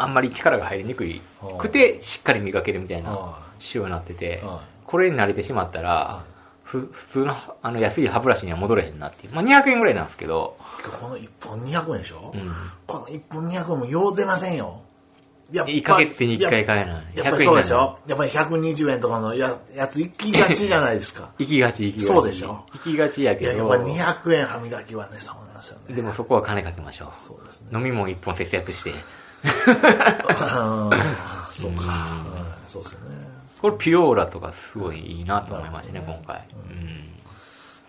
[0.00, 1.20] あんまり力が入りにくい。
[1.40, 1.58] はあ。
[1.58, 6.22] くて、しっかり磨けるみたいなは仕様になってては、これに慣れてしまったら
[6.68, 9.34] 普通のあの安い歯ブラシには戻れへんなっていう。
[9.34, 10.58] まあ、200円ぐらいなんですけど、
[11.00, 12.52] この1本200円でしょ、うん。
[12.86, 14.82] この1本200円もよう出ませんよ。
[15.50, 17.16] やっぱ1ヶ月に1回買えない。
[17.16, 17.98] やっぱりそうでし100円ょ？
[18.06, 21.30] やっぱり120円とかのややつ行きがちじゃないですか。
[21.40, 22.06] 行きがち、行きがち。
[22.06, 22.66] そうでしょ？
[22.74, 25.94] 行きがちやけいや、やっどぱ、り200円歯磨きはね、そうなんですよね。
[25.94, 27.68] でもそこは金かけましょそうですね。
[27.72, 27.78] う。
[27.78, 28.90] 飲み物1本節約して。
[28.90, 28.96] うん
[31.58, 32.18] そうか。
[32.68, 33.37] そうですよね。
[33.60, 36.46] これピオーラとかすごいいいなと思いましたね、今回。
[36.52, 37.04] ううん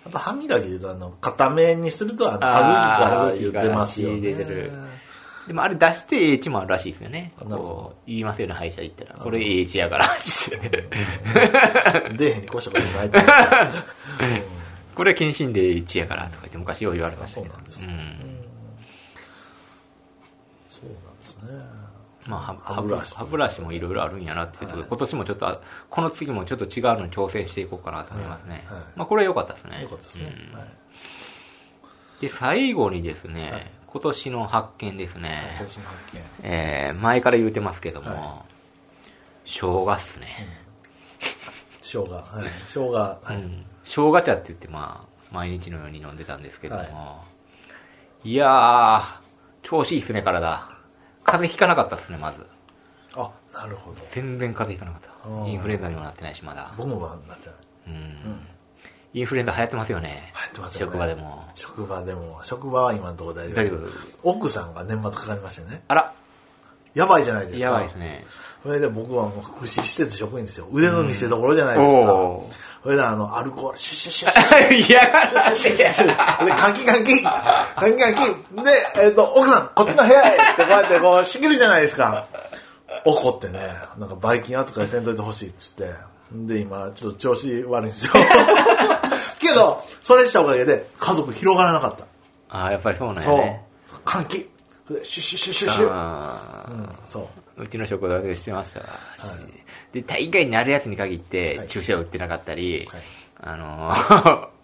[0.05, 4.15] あと歯磨きで言うと、あの、固めにすると、あの、あー歯茎が出ますよね。
[4.15, 4.71] 歯茎が出てる
[5.47, 7.33] でもあれ出して A1 もあるらしいですよね。
[7.39, 9.15] こう言いますよね、歯医者行ったら。
[9.15, 10.05] どこれ A1 やから。
[12.17, 13.19] 出えへんに越したことないと
[14.95, 17.55] これは検診で A1 やからとか言って昔よう言われましたけど。
[17.55, 18.45] そうなんですか、ううんん
[20.69, 21.78] そうなんですね。
[22.29, 28.65] まあ、歯歯ブラシ歯ブラシもいろいろあるんやなっていうところで、はい今年もちょっと、あこの次もちょっと違うのに挑戦していこうかなと思いますね。
[28.67, 29.81] はいはいまあ、これは良かったですね。
[29.81, 30.35] よかったですね。
[30.51, 30.67] うんはい
[32.21, 35.41] で、最後にですね、はい今年の発見ですね。
[35.57, 36.21] 今年の発見。
[36.43, 38.45] えー、前から言うてますけども、は
[39.45, 40.27] 生姜っすね。
[41.81, 42.11] 生姜。
[42.11, 42.23] はい。
[42.67, 42.91] 生姜。
[42.91, 43.33] はい。
[43.33, 43.65] うん。
[43.83, 47.23] 生姜茶って言って、まあ、毎日のように飲んでたんですけども、、は
[48.23, 49.03] いやー、
[49.63, 50.68] 調子いいっすね、体。
[51.31, 52.45] 風邪ひかなかったっすね、まず。
[53.15, 53.97] あ、なるほど。
[54.11, 55.47] 全然風邪ひかなかった。
[55.47, 56.71] インフルエンザにもなってないし、まだ。
[56.77, 57.39] 僕もなってない。
[57.87, 57.93] うん。
[57.93, 58.47] うん。
[59.13, 60.31] インフルエンザ流行ってますよね。
[60.35, 60.91] 流行ってますよね。
[60.91, 61.47] 職場でも。
[61.55, 62.41] 職場でも。
[62.43, 63.55] 職場は今のところ大丈夫。
[63.55, 64.29] 大丈夫。
[64.29, 65.83] 奥さんが年末かかりましてね。
[65.87, 66.13] あら、
[66.93, 67.65] やばいじゃないですか。
[67.65, 68.25] やばいですね。
[68.63, 70.67] それで僕はもう福祉施設職員ですよ。
[70.71, 72.13] 腕の見せ所じゃないですか。
[72.13, 72.53] おー。
[72.83, 74.93] それであの、アルコール、シュッシュッシュッシュッ。
[74.93, 75.85] 嫌がらせで、
[76.51, 78.63] カキカキ、カキカキ。
[78.63, 82.27] で、えっ、と、奥さん、こっちの部屋へってこうやってこう、仕切るじゃないですか。
[83.05, 83.59] 怒ってね、
[83.97, 85.93] なんかバイキン扱いせんといてほしいっつって。
[86.31, 88.13] で、今、ちょっと調子悪いんですよ。
[89.39, 92.05] けど、それしたおかげで、家族広がらなかった。
[92.49, 93.65] ああ、やっぱりそうなんやそうね。。
[94.05, 94.49] 換気。
[94.89, 97.63] でシュッシュッシュッシュッシュうん、そう。
[97.63, 98.89] うちの職場でしてましたわ、い
[99.93, 103.01] で、大概になるやつに限っはてい注射打ってなかったり、はい。
[103.41, 104.49] あの。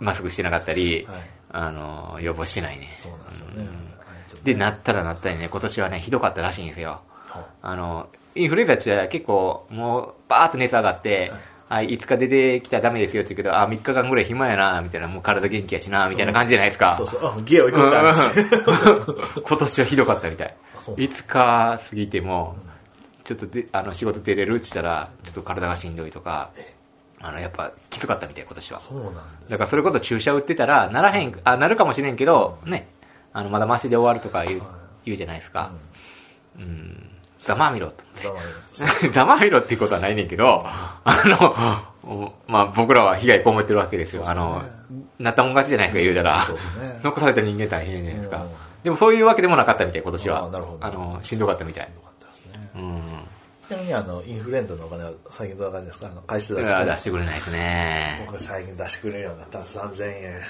[0.00, 2.94] マスクしてなかったり、はいあの予防してないね。
[3.00, 3.54] そうなんですよね。
[3.58, 3.96] うん
[4.44, 7.00] で、ねなったらなったりね、今年はね、ひどかったらしいんですよ。
[7.62, 11.32] あの、インフルエンザって結構、もう、バーッと熱上がって、
[11.68, 16.96] はい、5日出てきたらダメですよって言うけど、あ、3日間ぐらい暇やな、みたいな、もう体元気やしな、みたいな感じじゃないですか。
[16.98, 17.20] そうそう。
[17.24, 18.26] あゲオ行こうって話。
[18.26, 20.96] うん 今年はひどかったみたいあそう。
[20.96, 22.56] 5日過ぎても、
[23.26, 26.50] ちょっとであの仕事出れるって言ったら、ちょっと体がしんどいとか、
[27.20, 28.80] あの、やっぱきつかったみたい、今年は。
[28.80, 29.14] そうなん。
[29.48, 32.88] だからそれこそ注射打ってたら、ならへん、あ、なるかもしれんけど、ね、
[33.32, 34.68] あの、まだマシで終わるとか言う,、はい
[35.06, 35.70] 言うじゃないですか。
[36.58, 37.10] うんうん。
[37.38, 38.04] ざまあみろと。
[38.14, 41.02] ざまあみろ ざまあみろっていうことはないねんけど、あ
[42.04, 44.28] の、おまあ僕らは被害被ってるわけですよ。
[44.28, 44.62] あの、
[45.18, 46.42] なったもん勝ちじゃないですか、言うたら。
[47.02, 48.50] 残された人間大変じゃないですかうん。
[48.84, 50.44] でもそういうわけでもなかったみたい、今年は。
[50.44, 51.88] あーなるほどの、しんどかったみたい。
[53.68, 56.06] ちなみにあの、インフルエンザのお金は最近どんな感じですか？
[56.08, 58.22] あの、返して出してくれ出してくれないですね。
[58.26, 60.40] 僕は最近出してくれるようになった3000円。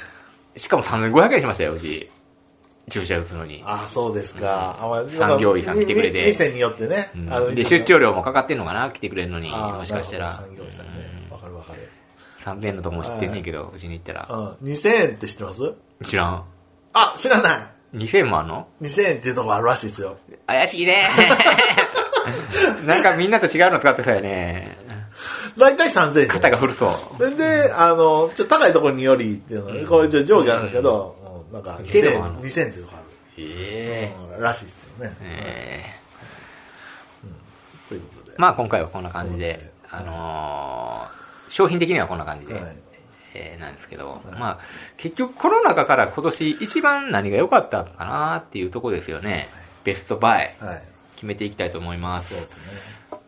[0.56, 2.10] しかも3500円しましたよ、うち。
[2.88, 3.62] 注射打つのに。
[3.66, 4.78] ああ、そうですか。
[4.80, 7.10] あまあ産業医さん来てくれてみ店によってね。
[7.16, 8.90] うんあので、出張料もかかってんのかな？
[8.90, 10.34] 来てくれるのに、もしかしたら。
[10.34, 10.92] 産業医さんね。
[11.30, 11.80] わかるわかる。
[11.80, 11.86] うん
[12.46, 14.28] 3000円のとこも知ってんねんけど、うちに行ったら。
[14.30, 14.70] うん。
[14.70, 15.58] 2000円って知ってます？
[16.04, 16.44] 知らん。
[16.92, 17.96] あ、知らない。
[17.96, 20.16] 2000円もあんの？2000円っていうとこあるらしいですよ。
[20.46, 21.08] 怪しいね。
[22.86, 24.76] なんかみんなと違うの使ってたよね。
[25.56, 26.28] だいたい3000円。
[26.28, 27.36] 肩が古そう。
[27.36, 33.06] で、あの、ちょっと高いところによりっていうのね、これ上下あるんだけど、うんなんか2000 2000円もあるの円、2000円っていうとこある。
[33.38, 35.16] えうんらしいですよね。
[35.22, 35.84] え
[37.24, 38.36] うんということで。
[38.36, 42.76] まあ今回はこんな感じで、あのー商品的にはこんな感じで、はい
[43.34, 44.58] えーなんですけど、はいまあ
[44.96, 49.48] 結局この中から今年一番何が良かったかなっていうところですよね。
[49.84, 50.82] ベストバイ、はい。
[51.16, 52.34] 決めていきたいと思います。
[52.34, 52.64] そうですね。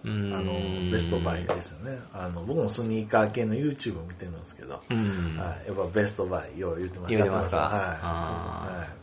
[0.05, 1.99] うーんあの、ベストバイですよね。
[2.13, 8.79] あの、僕もスニーカー系の YouTube 見てるんですけど、うんはい、やっぱベストバイ、よう言ってます言うてますかはい。
[8.79, 8.99] はい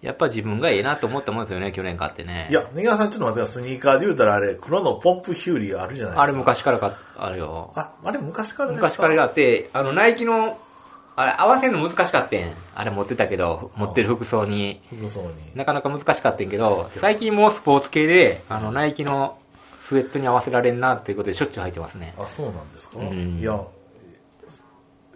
[0.00, 2.46] やっぱ自分がええなと思ったもんですよね、去年買ってね。
[2.50, 3.62] いや、ネギワさんちょっと待ってください。
[3.64, 6.22] スニーカーで言うたらあれ、黒のポンプヒューリーあるじゃないですか。
[6.22, 7.72] あれ昔からか、あれよ。
[7.74, 10.60] あ、あれ昔からです昔からあって、あの、ナイキの、
[11.18, 12.40] あれ、合わせるの難しかったん。
[12.76, 14.80] あれ持ってたけど、持ってる服装に。
[14.88, 15.32] 服装に。
[15.56, 19.36] なかなか難しかったんけど、最近もうスポーツ系で、あの、ナイキの
[19.82, 22.14] スウェットに合わせられんなっていうことでしょっちゅう履いてますね。
[22.16, 23.60] あ、そうなんですか、うんいや、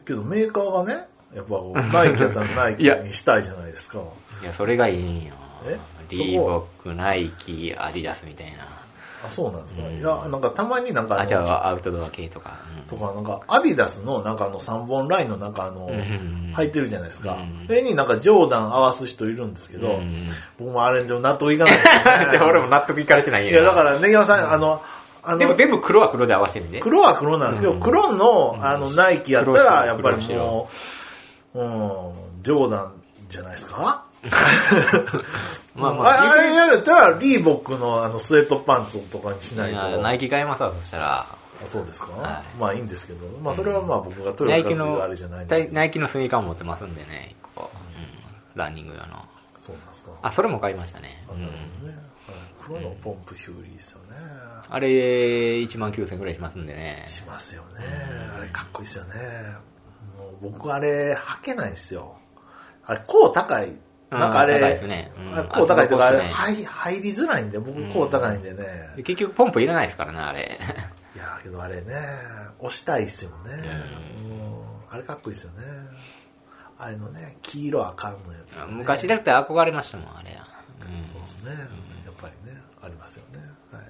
[0.04, 1.60] けどメーカーがね、やっぱ
[1.92, 4.00] ナイキやったらナイキ にしたいじゃないですか。
[4.42, 5.34] いや、それがいいんよ
[5.68, 5.78] え？
[6.08, 8.81] リーボック、ナイキ、アディダスみたいな。
[9.24, 9.98] あ、そうなんですか、うん。
[9.98, 12.60] いや、なんかたまになんかあ、じゃのあアウトドア系とか。
[12.76, 12.82] うん。
[12.84, 16.52] とか、なんか、アディダスの、なんかあの、3本ラインの、なんかあの、うん。
[16.54, 17.34] 履いてるじゃないですか。
[17.34, 17.66] うん。
[17.66, 20.28] それになんか、ジョーダン合わす人いるんですけど、うん。
[20.58, 21.82] 僕もあれ、でも納得いかないね。
[22.30, 24.82] じゃあ俺も納得いかれてないんいや、だから、ネギワさん、あの、
[25.22, 26.80] あの、でも全部黒は黒で合わせてんで。
[26.80, 27.80] 黒は黒なんですけど、うん。
[27.80, 28.64] 黒の、うん。
[28.64, 30.68] あの、ナイキやったら、やっぱり黒も
[31.54, 31.62] う、う
[32.40, 32.92] ん、ジョーダン
[33.28, 34.04] じゃないですか
[35.74, 39.98] まあまあああれやるったら、リーボックのあの、スウェットパンツとかにしないと。
[40.00, 41.26] ナイキ買いますわ、そしたら。
[41.64, 47.62] あそうですか、はいまあいいんですけど、まあそれはまあ僕がトナイキヨタっていうのあれじゃないんですけ、どナイキのスニーカーも持ってますんでね、一個。
[47.62, 48.22] うん
[48.54, 49.24] ランニング用の。
[49.60, 50.10] そうなんですか？
[50.22, 51.24] あ、それも買いましたね。
[51.28, 51.96] あなるほどね。
[51.96, 52.04] はい
[52.64, 54.16] 黒のポンプ修理ですよね。
[54.68, 57.04] あれ、1万9000くらいしますんでね。
[57.08, 57.84] しますよね。
[58.38, 59.14] あれかっこいいですよね。
[60.18, 62.16] もう僕あれ履けないんですよ。
[62.86, 63.72] あれ、こう高い。
[64.18, 68.90] なんかあれ、高いですねうんあこう高いとか、あれ入入りづらいんで、僕こう高いんでね。
[68.96, 70.58] で結局ポンプいらないですからね、あれ。
[71.14, 71.94] いや、けどあれね、
[72.58, 73.62] 押したいっすよね。
[74.90, 75.66] あれかっこいいですよね。
[76.78, 78.64] あれのね、黄色赤のやつ、ね。
[78.68, 80.30] 昔だって憧れましたもん、あれ。
[80.30, 81.50] うんそうですね。
[82.04, 83.38] やっぱりね、ありますよね。
[83.72, 83.82] はい。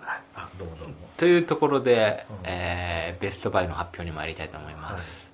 [0.00, 0.94] はい、あ、どうもどうも。
[1.16, 5.30] というところで、うんえーベストバイの発表に参りたいと思いはいます。。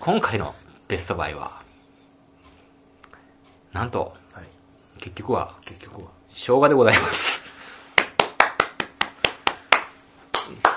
[0.00, 0.54] 今回の
[0.88, 1.61] ベストバイは、
[3.72, 4.44] なんと、はい。
[4.98, 6.08] 結局は、結局は。
[6.30, 7.42] 生姜でございます。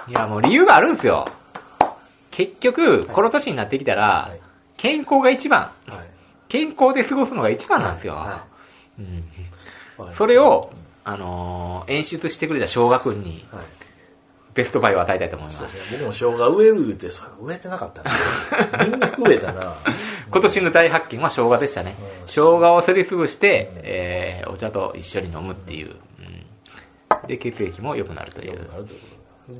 [0.08, 1.26] いや、もう理由があるんですよ。
[2.32, 4.40] 結局、この年になってきたら、はい
[4.78, 5.62] 健康が一番。
[5.62, 5.72] はい。
[6.50, 8.14] 健康で過ごすのが一番なんですよ。
[8.16, 8.46] は
[9.00, 9.24] うん
[10.12, 10.72] それを、
[11.06, 13.66] あのー演出してくれた生姜くんに、はい。
[14.54, 15.68] ベストバイを与えたいと思いま。
[15.70, 16.00] すすね。
[16.00, 18.04] 僕も生姜植えるって、それ植えてなかった
[18.78, 18.84] な。
[18.84, 19.76] ニンニク植えたな。
[20.36, 22.28] 今年の大発見は生姜でしたねうん。
[22.28, 25.92] 生姜をすりつぶして、うんえーお茶と一緒に飲むっていう。
[25.92, 28.68] うんで、血液も良くなるという。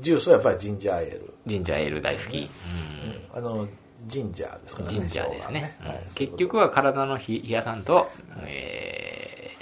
[0.02, 1.34] ジュースはやっぱりジンジャーエール。
[1.46, 2.38] ジンジャーエール大好き。
[2.38, 3.68] うんあの、
[4.06, 4.94] ジンジャーですからね。
[4.94, 5.76] ジンジャーですね。
[6.14, 8.10] 結局は体の冷やさんと、
[8.46, 9.52] え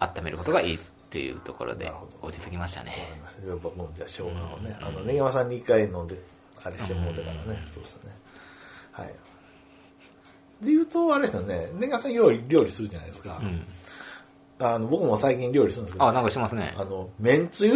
[0.00, 0.78] ー、温めることがいいっ
[1.10, 2.96] ていうところで落ち着きましたね。
[3.46, 6.16] やっぱもうじゃあ生姜をね、うんあの、ネギマさんに一回飲んで、
[6.64, 8.16] あれしてもうてからね、うんそうですね。
[8.92, 9.14] はい。
[10.62, 13.38] で言うと、あれですよね、ネギマさん料理、料理するじゃないですか。
[13.42, 13.66] うん。
[14.64, 16.72] あの、僕も最近料理するんですけど、あ、なんかしてますね。
[16.76, 17.74] あの、めんつゆ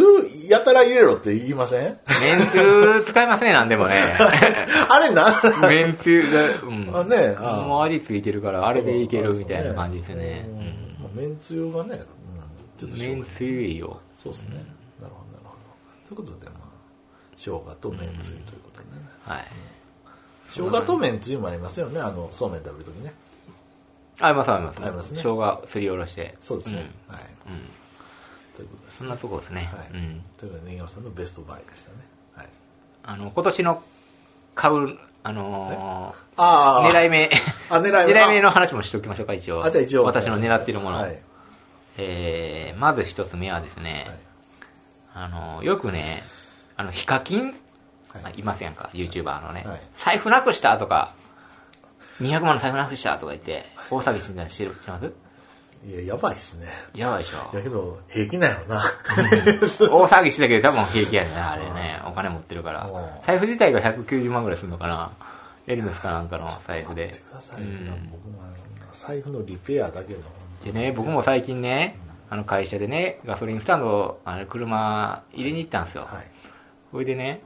[0.49, 1.99] やたら入れろって言いません？
[2.21, 3.95] めんつゆ使いますね、なんでもね。
[4.89, 6.89] あれな、めんつゆが、うん。
[6.95, 10.45] あねあもう味ついてるから、あれでいけるみたいな感じですよね。
[10.47, 11.97] ううんめんつゆがね、うん、
[12.79, 13.99] ちょっとめんつゆいいよ。
[14.23, 14.55] そうですね。
[15.01, 15.49] なるほど、なるほ
[16.13, 16.15] ど。
[16.15, 16.67] ということで、まあ、
[17.35, 19.03] 生姜とめんつゆということでね。
[19.25, 19.45] はい。
[20.57, 23.13] 生姜とめんつゆもありますよね、あの、そうめん食べるときね。
[24.19, 24.83] あります、あります。
[24.83, 26.35] ありますね生姜すりおろして。
[26.41, 26.89] そうですね。
[27.09, 27.23] うんはい。
[27.23, 27.59] うん。
[28.55, 29.69] ということです、そんなとこですね。
[29.71, 29.89] はい。
[29.93, 30.23] うん。
[30.37, 31.97] ということで、ネギさんのベストバイでしたね。
[32.35, 32.47] はい。
[33.03, 33.83] あの、今年の
[34.55, 37.29] 買う、あのあー、狙い目。
[37.69, 38.13] あ、狙い目。
[38.19, 39.63] 狙い目の話もしておきましょうか、一応。
[39.63, 40.03] あ、じゃあ一応。
[40.03, 40.97] 私の狙っているもの。
[40.97, 41.19] はい。
[41.97, 44.19] えー、まず一つ目はですね、
[45.13, 46.23] あの、よくね、
[46.75, 47.55] あの、ヒカキン、
[48.13, 48.39] はい。
[48.39, 51.13] いますやんか、YouTuber のね、はい財布なくしたとか、
[52.21, 55.11] 200万の財布なくしたとか言って、大騒ぎしてたりしてる、します？
[55.85, 56.67] いや、やばいっすね。
[56.95, 57.51] やばいでしょ。
[57.53, 58.83] だけど、平気なんやろな。
[59.91, 62.01] 大騒ぎしてたけど多分平気やねあれね。
[62.07, 63.25] お金持ってるからうん。
[63.25, 65.11] 財布自体が190万ぐらいするのかな？
[65.67, 67.41] エルメスかなんかの財布で待ってくだ。
[67.41, 67.61] さい。
[67.61, 68.53] うん僕もあの
[68.93, 70.19] 財布のリペアだけの。
[70.65, 71.99] でね、僕も最近ね、
[72.31, 76.07] あの会社でね、ガソリンスタンド、あの車入れに行ったんですよ。
[76.09, 76.27] はい。
[76.91, 77.43] それでね、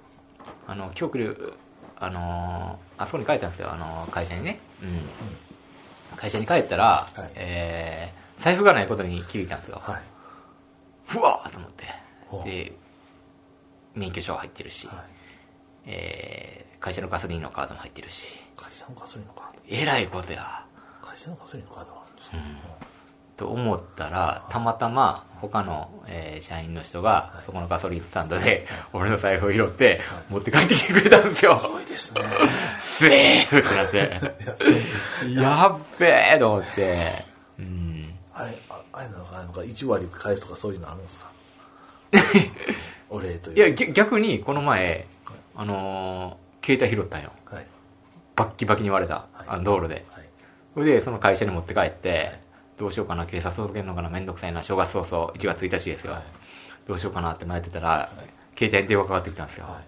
[0.71, 1.53] あの、今日来る、
[1.97, 4.59] あのーあそこに帰ったんですよ、あのー会社にね。
[4.81, 6.17] うん。
[6.17, 9.81] 会社に帰ったら、はいえー、財布がないことに気づいたんですよ。
[9.83, 10.01] はい。
[11.07, 11.87] ふわーと思って
[12.45, 12.71] で、
[13.95, 14.95] 免許証入ってるし、はい。
[15.87, 19.59] えー、会社のガソリンのカードも入ってるし、会社のガソリンのカード。
[19.67, 20.65] えらいことや。
[21.01, 22.31] 会社のガソリンのカードがあるんですよ。
[22.35, 22.90] うん。
[23.41, 31.59] と思ったら、たまたま他の、えー社員の人が、そこのガソリンスタンドで、俺の財布を拾って、持って帰ってきてくれたんですよ。
[31.59, 32.21] すごいですね。
[32.79, 37.25] セーフってなって、やっべえと思って、
[37.57, 38.13] うん。
[38.33, 41.31] あれ、ああれなのか、か、1割返すとかそういうのあるんですか？
[43.09, 43.57] お礼という。
[43.57, 45.07] いや、ぎ逆に、この前、
[45.55, 47.31] あのー携帯拾ったんよ。
[47.45, 47.65] はい。
[48.35, 50.05] バッキバキに割れた、はいあの道路で。
[50.11, 50.25] はい。
[50.75, 52.39] それで、その会社に持って帰って、
[52.81, 56.13] どうしようかな、警察届けるのかな、めんどくさいな、正月早々、1月1日ですよ。
[56.13, 56.23] はい
[56.87, 58.09] どうしようかなって迷ってたら、
[58.57, 59.65] 携帯に電話かかってきたんですよ。
[59.65, 59.81] は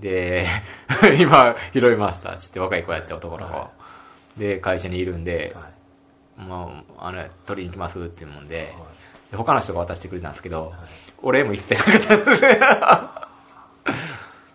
[0.00, 0.02] い。
[0.02, 0.48] で、
[1.18, 3.52] 今、拾いました、つって若い子やって男の子。
[3.52, 3.70] は
[4.38, 5.54] で、会社にいるんで、
[6.36, 6.48] はい。
[6.48, 8.68] もう、あれ、取りに行きますっていうもんで、はい
[9.32, 10.78] で他の人が渡してくれたんですけど、はい
[11.24, 12.60] 俺も一切なかったんですね。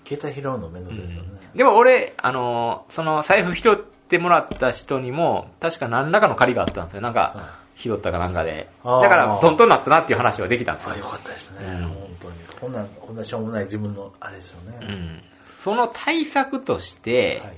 [0.06, 1.30] 携帯拾うのめんどくさいですよね。
[1.56, 7.02] でも俺、あのーその財布拾ってもらった人にも、確か何らかの借りがあったんですよ。
[7.02, 8.70] なんかは、拾ったかなんかで。
[8.84, 10.98] だから、トントンになったなっていう話はできたんですよあ、。
[10.98, 11.60] よかったですね。
[11.64, 12.36] うん本当に。
[12.60, 14.80] こんな、こんなしょうもない自分のあれですよね。
[14.82, 15.24] うん。
[15.64, 17.58] その対策として、はい。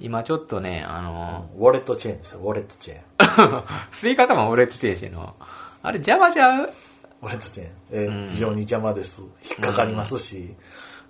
[0.00, 3.60] 今ちょっとね、あのウォレットチェーンですよ、ウォレットチェーン。
[3.62, 5.36] ー吸い方も俺としてしての、
[5.82, 6.72] あれ邪魔ちゃう？
[7.22, 7.70] ウォレットチェーン。
[7.92, 9.22] えーうん非常に邪魔です。
[9.22, 10.54] 引っかかりますし、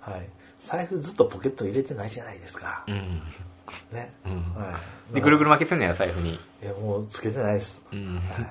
[0.01, 0.29] はい。
[0.59, 2.83] 財布ずっとポケット入れてないじゃないですか。
[2.87, 3.21] うん。
[3.91, 4.13] ね。
[4.25, 4.79] うんは
[5.11, 5.13] い。
[5.13, 6.35] で、ぐるぐる巻きすんねや、財布に。
[6.35, 7.81] いや、もうつけてないです。
[7.91, 8.15] うん。
[8.15, 8.47] はい。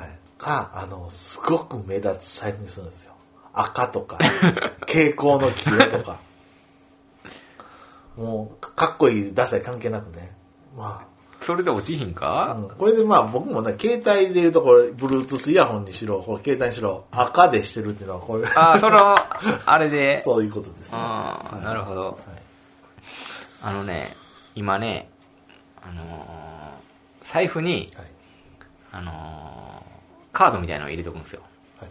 [0.00, 0.18] はい。
[0.38, 3.14] か、あの、すごく目立つ財布にするんですよ。
[3.52, 4.18] 赤とか、
[4.86, 6.18] 蛍光の黄色とか。
[8.16, 10.34] もう、かっこいい、ダサい関係なくね。
[10.76, 11.06] ま
[11.46, 12.56] それで落ちひんあ、か？
[12.58, 19.14] うんこれでまあ僕もね、携帯で言うとこれ、Bluetooth イヤホンにしろ、これ携帯にしろ、赤でしてるっていうのは、これ、ああ、その、
[19.64, 20.98] あれで、 そういうことですね。
[21.00, 22.00] ああ、はいなるほど。
[22.06, 22.16] はい
[23.62, 24.16] あのね、
[24.54, 25.08] 今ね、
[25.82, 28.06] あのー財布に、はい。
[28.92, 31.42] あのーカードみたいなのを入れておくんですよ。
[31.80, 31.90] はい。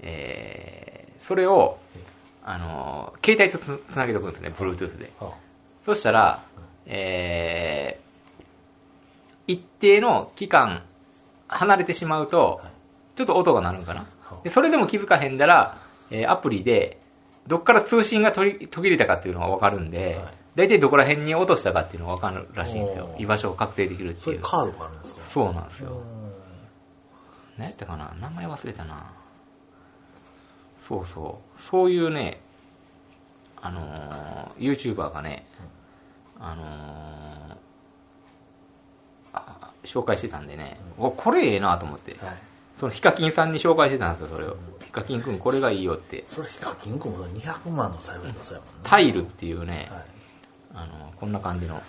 [0.00, 1.78] えー、それを、
[2.44, 5.10] あのー携帯とつつなげておくんですね、Bluetooth で。
[5.20, 5.32] は
[5.84, 6.42] そしたら、
[6.86, 8.01] えー、
[9.52, 10.82] 一定の期間
[11.48, 12.72] 離れてしまうとはい、
[13.16, 14.40] ちょっと音が鳴るんかなは。
[14.42, 16.98] でそれでも気づかへんだら、えーアプリで、
[17.46, 24.22] どっから通信が途切途切れたかっていうのがわかるんではい、大体どこら辺に落としたかっていうのがわかるらしいんですよ居場所を確定できるっていうう。
[24.22, 25.90] そういカードがあるんですかそうなんですよ。
[25.90, 26.32] うん
[27.58, 28.14] 何やったかな？
[28.18, 29.12] 名前忘れたな。
[30.80, 31.62] そうそう。
[31.62, 32.40] そういうね、
[33.60, 35.46] あのー、YouTuber がね、
[36.40, 36.66] あのー
[37.41, 37.41] あ
[39.92, 42.36] 紹介してたんでね、おこれええなと思って、はい。
[42.80, 44.56] そのヒカキンさんに紹介してたんですよ、それを。
[44.84, 46.24] ヒカキンくんこれがいいよって。
[46.26, 48.80] それヒカキンくんも200万の財布だそうやもんね。
[48.84, 50.04] タイルっていうね、はい。
[50.74, 51.82] あの、こんな感じの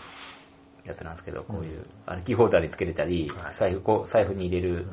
[0.86, 4.86] やつなんですけど、こういう、あのキーホルダーにつけれたり、はい財布、こう、財布に入れる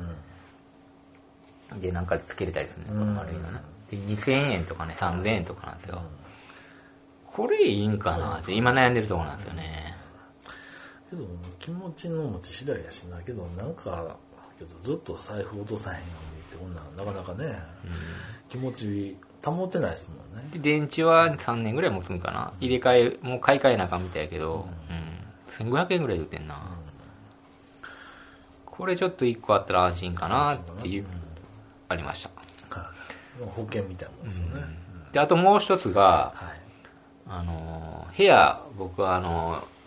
[1.71, 1.79] う、ん。
[1.81, 3.59] で、なんかでつけれたりするね、こうんの丸いのね。
[3.89, 6.01] で、2000円とかね、3000円とかなんですよ。
[7.27, 9.90] これいいんかなって今悩んでるところなんですよね。
[11.11, 11.27] けど、
[11.59, 14.17] 気持ちの持ち次第やしな、けど、なんか、
[14.57, 17.59] けどずっと財布落とさへんようにって、こんなんなかなかね、
[18.49, 20.49] 気持ち保てないですもんね。
[20.53, 25.69] で、電池は3年ぐらい持つんかな入れ替え、もう買い替えなあかんみたいやけど、うん。
[25.69, 26.57] 1500円ぐらいで売ってんな。
[28.65, 31.05] これちょっと1個あったら安心かなっていう、
[31.89, 32.79] ありました。
[32.79, 32.91] は
[33.41, 33.43] い。
[33.43, 34.61] 保険みたいなもんですよね。
[35.11, 36.61] で、あともう一つが、はい。
[37.27, 39.80] あのー、部屋、僕はあのー、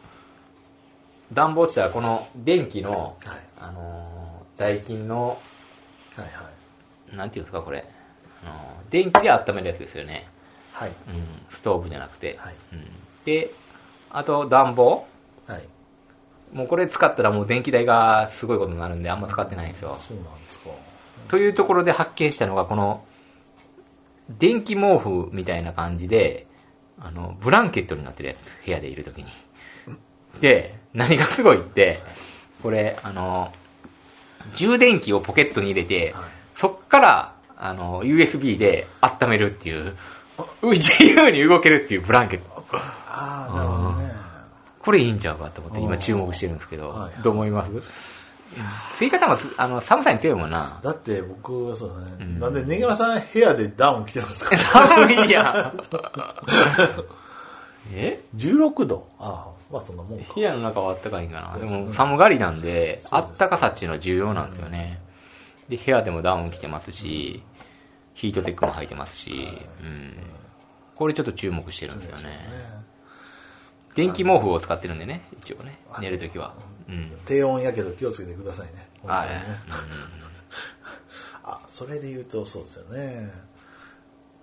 [1.34, 5.38] 暖房落ちたらこの電気の、はいあのー、ダイキンの、
[6.16, 6.50] はいは
[7.12, 7.16] い。
[7.16, 7.84] なんていうんですか、これ。
[8.42, 10.26] あのー電気で温めるやつですよね。
[10.72, 10.90] はい。
[10.90, 10.94] うん、
[11.50, 12.36] ストーブじゃなくて。
[12.38, 12.86] はいうん、
[13.24, 13.50] で、
[14.10, 15.06] あと暖房。
[15.48, 15.64] はい。
[16.52, 19.98] もうこれ使ったらもう電気代がすごいことになるんであんま使ってないんですよ。
[20.00, 20.70] そうなんですか。
[21.28, 23.04] というところで発見したのがこの、
[24.28, 26.46] 電気毛布みたいな感じで、
[27.00, 29.26] あの、ブランケットになってるやつ、部屋でいるときに。
[30.40, 32.00] で、何がすごいって、
[32.62, 33.52] これ、あの、
[34.56, 36.24] 充電器をポケットに入れて、はい
[36.56, 39.96] そっから、あの、USB で温めるっていう、
[40.62, 42.64] 自由に動けるっていうブランケット。
[42.72, 44.12] ああ、なるほどね。
[44.80, 47.72] これいいんちゃうかと思って今注目してるんですけどはい、どう思います？
[49.00, 50.78] 吸い方もすあの寒さに強いもんな。
[50.84, 52.20] だって僕、そうですね。
[52.20, 54.56] うんなんで、ネギマさん部屋でダウン着てるんですか？
[54.56, 55.80] 寒 いやん。
[57.92, 59.08] え16度？
[59.18, 60.34] ああ、まあそんなもんか。
[60.34, 61.58] 部屋の中は暖かいんかな。
[61.58, 65.00] でも寒がりなんで、あったかさっていうのは重要なんですよね。
[65.68, 67.42] で、部屋でもダウン着てますし、
[68.14, 69.48] ヒートテックも履いてますし、
[69.80, 70.16] うん。
[70.94, 72.38] これちょっと注目してるんですよね。
[73.96, 76.54] 電気毛布を使ってるんでね、一応ね、寝るときは。
[76.88, 77.18] うん。
[77.26, 78.88] 低温やけど気をつけてくださいね。
[79.02, 79.28] はい。
[81.42, 83.32] あ、それで言うとそうですよね。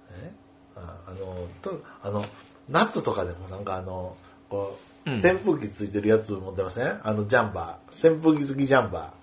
[0.09, 0.33] え？
[0.75, 2.25] ああの、とあの、
[2.67, 4.17] 夏とかでもなんかあの、
[4.49, 8.13] こう、うん扇風機ついてるやつ持ってません、あのジャンバー。
[8.13, 9.13] 扇風機付きジャンバ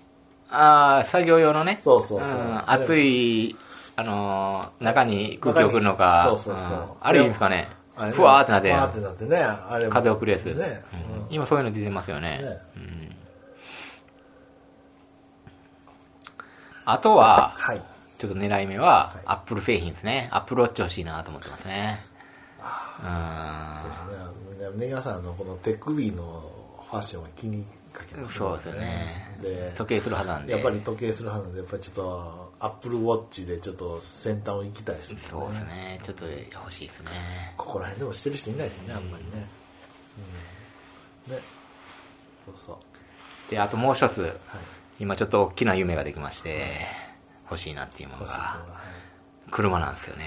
[0.49, 1.79] ああ、作業用のね。
[1.83, 3.55] そうそうそうん暑い、
[3.95, 6.25] あのー中に空気を送るのか。
[6.27, 8.01] そうそうそうんあれいいんですかねー。
[8.01, 9.37] あれねふわーってなってふわーってなってね。
[9.37, 10.45] あれも風を送るやつ。
[10.45, 10.53] ね。
[10.53, 10.81] うんうん
[11.29, 12.39] 今そういうの出てますよね。
[12.39, 13.15] ねうん
[16.85, 17.81] あとは、はい。
[18.17, 20.27] ちょっと狙い目ははい、アップル製品ですね。
[20.31, 21.99] アップルウォッチ欲しいなと思ってますね。
[22.59, 24.48] そうですね。
[24.75, 26.51] ネギワさんあのこの手首の
[26.89, 29.37] ファッションは気にかけますそうですよね。
[29.41, 30.53] で、時計するはずなんで。
[30.53, 35.19] やっぱり時計する派なんで、やっぱりちょっと、アップルウォッチでちょっと先端を行きたいですね。
[35.19, 35.99] そうですね。
[36.03, 37.11] ちょっと欲しいですね。
[37.57, 39.47] ここら辺でもしてる人いないですね、あんまりね。
[41.27, 41.35] うん。
[41.35, 41.41] ね。
[42.45, 43.51] そうそう。
[43.51, 44.33] で、あともう一つ、はい。
[44.99, 46.65] 今ちょっと大きな夢ができまして、
[47.45, 48.65] 欲しいなっていうものが、
[49.51, 50.25] 車なんですよね。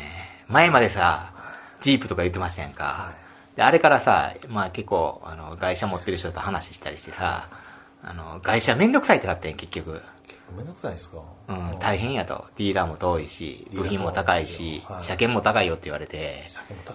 [0.49, 1.33] 前までさ、
[1.81, 2.85] ジープとか言ってましたやんか。
[2.85, 3.22] はい
[3.57, 7.49] であれからさ、まあ結構、あの、外車持ってる人と話したりしてさ、
[8.03, 10.01] あの、外車めんどくさいってなったんや、結局。
[10.57, 11.19] めんどくさいですか？
[11.49, 12.47] うん、大変やと。
[12.57, 16.45] ディーラーも遠いし、部品も高いし、はい車検も高いよって言われて、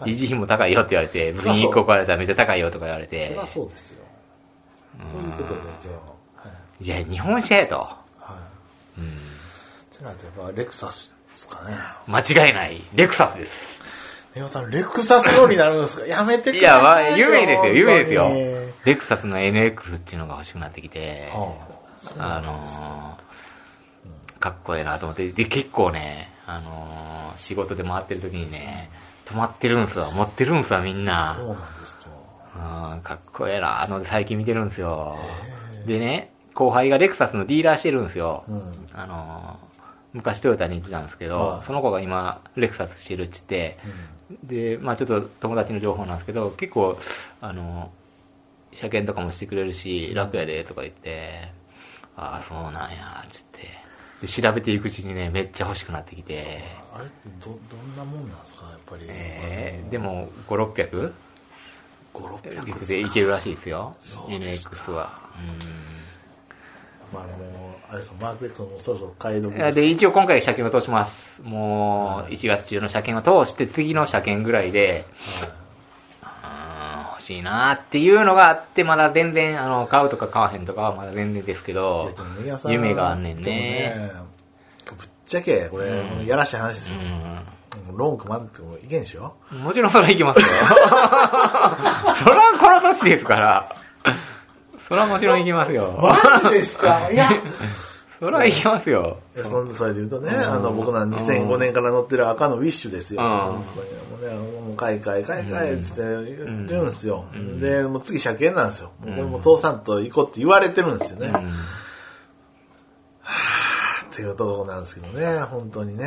[0.05, 4.03] 維持費も高いよって言われて、部品1個壊れたらめっちゃ高いよとか言われそてり、ゃそうですよ。
[5.11, 5.91] ということで、じゃ
[6.43, 6.83] あ、はい。
[6.83, 7.75] じゃあ日本車やと。
[7.75, 7.97] は
[8.97, 8.99] い。
[8.99, 9.09] うん、っ
[9.97, 11.77] てなるとやっぱレクサスですかね。
[12.07, 12.81] 間違いない。
[12.93, 13.66] レクサスです。
[14.37, 16.07] ネオさん、レクサス乗りになるんですか？
[16.07, 17.29] やめてくいや、まあ、ださいよ。
[17.29, 18.31] 夢ですよ、夢ですよ。
[18.85, 21.55] レクサスの NX っていうのが欲しくなってきて、は
[22.19, 28.89] ああのー、かっこええなと思って、で、結構ね、あのー、仕事で回ってる時にね、
[29.25, 31.35] 止まってるんすわ、持ってるんすわ、みんな。
[31.37, 32.01] そうなんですか。
[32.93, 35.17] うんかっこええな、あの、最近見てるんですよ
[35.85, 38.45] でね、後輩がレクサスのディーラーしてるんですよ。
[38.47, 39.66] うんあのー、
[40.13, 43.77] 昔トヨタに行ってたんですけど、はいその子が今、レクサスしてるっつって、
[44.43, 46.97] で、まあちょっと友達の情報なんですけど、結構、
[47.41, 47.91] あの、
[48.73, 51.51] 車検とかもしてくれるし、楽やで、とか言って、
[52.15, 53.67] ああ、そうなんや、つって。
[54.21, 58.65] で、調べていくうちにね、めっちゃ欲しくなってきて、あれってど、どんなもんなんですか？
[58.71, 59.05] やっぱり。
[59.07, 61.13] えー、でも、5、600?
[62.13, 63.95] 5、600でいけるらしいですよ。
[64.27, 65.19] NX は。
[67.13, 67.31] まあ、もう、
[67.89, 69.57] あれですマーク X もそろそろ買い時うん。
[69.57, 71.41] いやで、一応今回車検を通します。
[71.41, 75.67] もう、1月中の車検を通して、次の車検ぐらいで、はいうん
[77.17, 82.15] 欲しいなっていうのがあって、まだ全然、あの、買うとか買わへんとかはまだ全然ですけど
[82.67, 84.11] 夢があんねんでもね。
[84.85, 86.97] ぶっちゃけ、これ、うんやらしい話ですよ。
[86.97, 89.55] うロンクマンってもいけんでしょん。
[89.57, 90.45] もちろんそれはいきますよ。
[92.15, 93.75] それはこの年ですから。
[94.87, 95.99] それはもちろんいきますよ。
[96.01, 97.11] マジですか？
[97.11, 97.27] いや、
[98.19, 99.17] それはいきますよ。
[99.35, 103.21] いやそんそれで言うとね、うんあの、僕ら2005年から乗ってる赤のウィッシュですよ。
[103.21, 107.25] うん本当にもうね、もう買い替え、買い替えって言ってるんですよ。
[107.33, 108.91] うんで、もう次車検なんですよ。
[109.01, 111.31] もうこれもうん父さんと行こうって言われてるんですよね。
[111.33, 111.51] うん
[114.09, 116.05] っていうところなんですけどね、本当にね。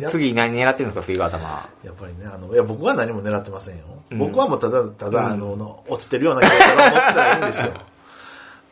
[0.00, 1.68] や次何狙ってるんですか、水が頭。
[1.84, 3.84] やっぱりね、あの、いや、僕は何も狙ってませんよ。
[4.10, 7.72] うん僕はもうただ、ただ、うんあのの、落ちてるようなキャラクターを持ってたらいいんですよ。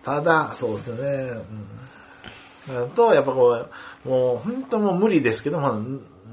[0.04, 1.42] ただ、そうですよね。
[2.68, 2.84] うん。
[2.84, 3.66] あと、やっぱこ
[4.04, 5.80] う、もう、本当もう無理ですけども、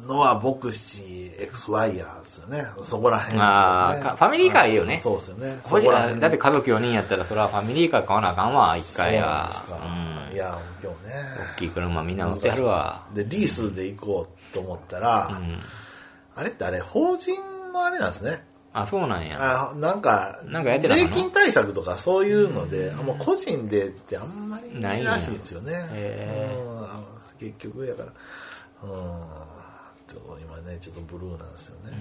[0.07, 2.65] ノア、ボクシー、エクスワイヤーですよね。
[2.83, 3.43] そこら辺ね。
[3.45, 5.59] あーかファミリーカーいいよねそうですよね。
[5.63, 9.79] こら辺だって家族4人やったら、それはファミリーカー買わなあかんわ、一回そうですか。
[10.29, 11.13] うんいや、今日ね。
[11.55, 13.05] 大きい車みんな乗ってやるわ。
[13.13, 15.59] で、リースで行こうと思ったら、うん。
[16.35, 17.35] あれってあれ、法人
[17.73, 18.43] のあれなんですね。
[18.73, 19.71] あ、そうなんや。
[19.71, 21.07] あなんか、なんかやってたかな？
[21.09, 25.73] 税金対策とかそういうので、うんあもう個人でってあんまりないいらしいですよね。
[25.91, 27.03] へーうんあ
[27.39, 28.13] 結局、やから、
[28.83, 28.89] うん、
[30.07, 31.91] ちょっと今ね、ちょっとブルーなんですよね。
[31.91, 31.95] う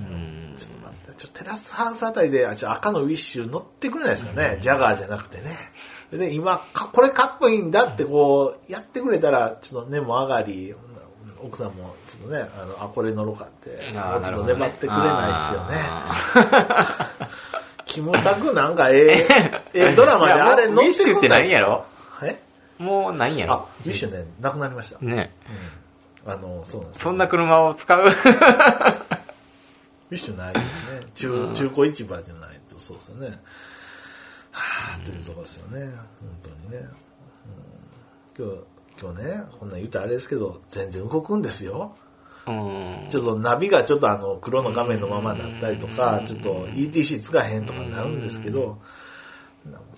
[0.52, 5.56] んちょっと待って、ちょっとテラスハウスあたりで、あちょ赤のウィッシュ乗ってくれないですかね、ジャガーじゃなくてね。
[6.12, 10.74] で、今か、これかっこいいんだってこう、やってくれたら、ちょっと根も上がり、
[11.42, 17.30] 奥さんも、ちょっとね、あの、あ、これ乗ろうかって、もうちょっと粘ってくれないですよね。
[17.86, 19.26] キムタクなんかええ、
[19.74, 21.84] ええドラマであれ乗ってウィッシュってない何やろ？
[22.22, 22.40] え？
[22.78, 24.98] もうないんやあろ、ウィッシュね、なくなりました。
[25.00, 25.34] ね。
[26.24, 26.32] うん。
[26.32, 28.00] あの、そうなんですよそんな車を使う？
[28.04, 28.14] ウィ
[30.12, 31.06] ッシュないですね。
[31.14, 33.40] 中、うん中古市場じゃないと、そうですよね。
[34.52, 35.86] はぁ、というところですよね。
[35.86, 35.96] 本
[36.42, 36.88] 当にね。
[38.38, 38.64] うん、今日、
[39.00, 41.96] 今日ね、こんなん言うとあれですけど、全然動くんですよ。
[42.46, 43.06] うん。
[43.08, 48.78] ちょっとナビがちょっとあの、黒の画面のままだったりとか、うんちょっと ETC つかへんとかになるんですけど、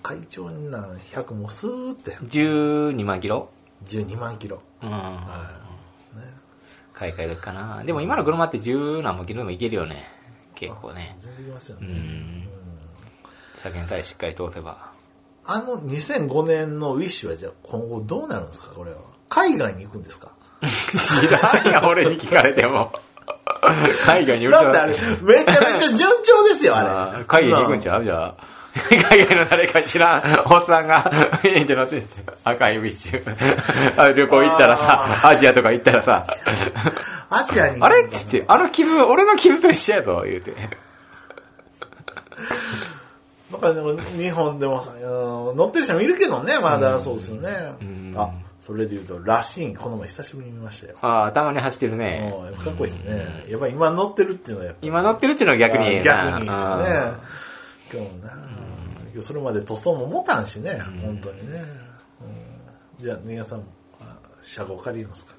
[0.01, 3.49] 会長にな100もスーって、12万キロ
[3.85, 4.61] ？12万キロ。
[4.81, 4.89] うん。
[4.89, 5.51] は
[6.15, 6.17] い。
[6.17, 6.33] ね。
[6.93, 7.83] 買い替えるかな。
[7.83, 10.07] でも今の車って10何万キロでもいけるよね。
[10.55, 11.17] 結構ね。
[11.19, 11.87] 全然いきますよね。
[11.87, 12.47] うんうん
[13.57, 14.92] 車検さえしっかり通せば。
[15.45, 18.67] あの2005年のウィッシュはじゃあ今後どうなるんですか？
[18.75, 18.97] これは。
[19.29, 20.29] 海外に行くんですか？
[20.63, 22.91] 知らんや、 俺に聞かれても。
[24.05, 24.97] 海外に売るだってあれ、め
[25.45, 26.89] ちゃめちゃ順調ですよ、あれ。
[27.21, 28.03] あ海外に行くんちゃう？
[28.03, 28.37] じゃあ。
[29.01, 30.21] 海外の誰か知らん、
[30.51, 31.05] おっさんが、
[32.43, 34.01] 赤いウィッシュ。
[34.01, 36.25] あ旅行行ったらさ、アジアとか行ったらさ、
[37.29, 37.77] アジアに。
[37.81, 40.53] あれっつって、あの傷、俺の傷と一緒やぞ、言うて。
[43.53, 47.49] だからでも日本でもさ、うん乗ってる人もいるけどね、まだそうですよね
[47.81, 48.13] うん。
[48.17, 50.97] あ、それで言うと、ラシーン、この前久しぶりに見ましたよ。
[51.01, 52.33] ああ、たまに走ってるね。
[52.63, 53.45] かっこいいですね。
[53.49, 56.03] やっぱり今乗ってるっていうのはやっぱり今乗ってるっていうのは逆にええな。
[56.03, 57.13] 逆にいいですよね。
[57.93, 58.03] 今
[59.13, 61.59] 日な、それまで塗装も持たんしね、うん本当にね。
[62.99, 63.59] うんじゃあ、皆さん、
[63.99, 65.33] あ車庫借りますか？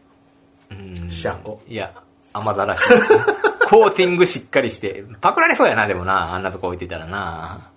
[0.70, 1.94] うん車庫いや、
[2.32, 2.84] 雨ざらし。
[3.70, 7.70] コーティングしっかりして、パクられそうやな、でもな、あんなとこ置いてたらな。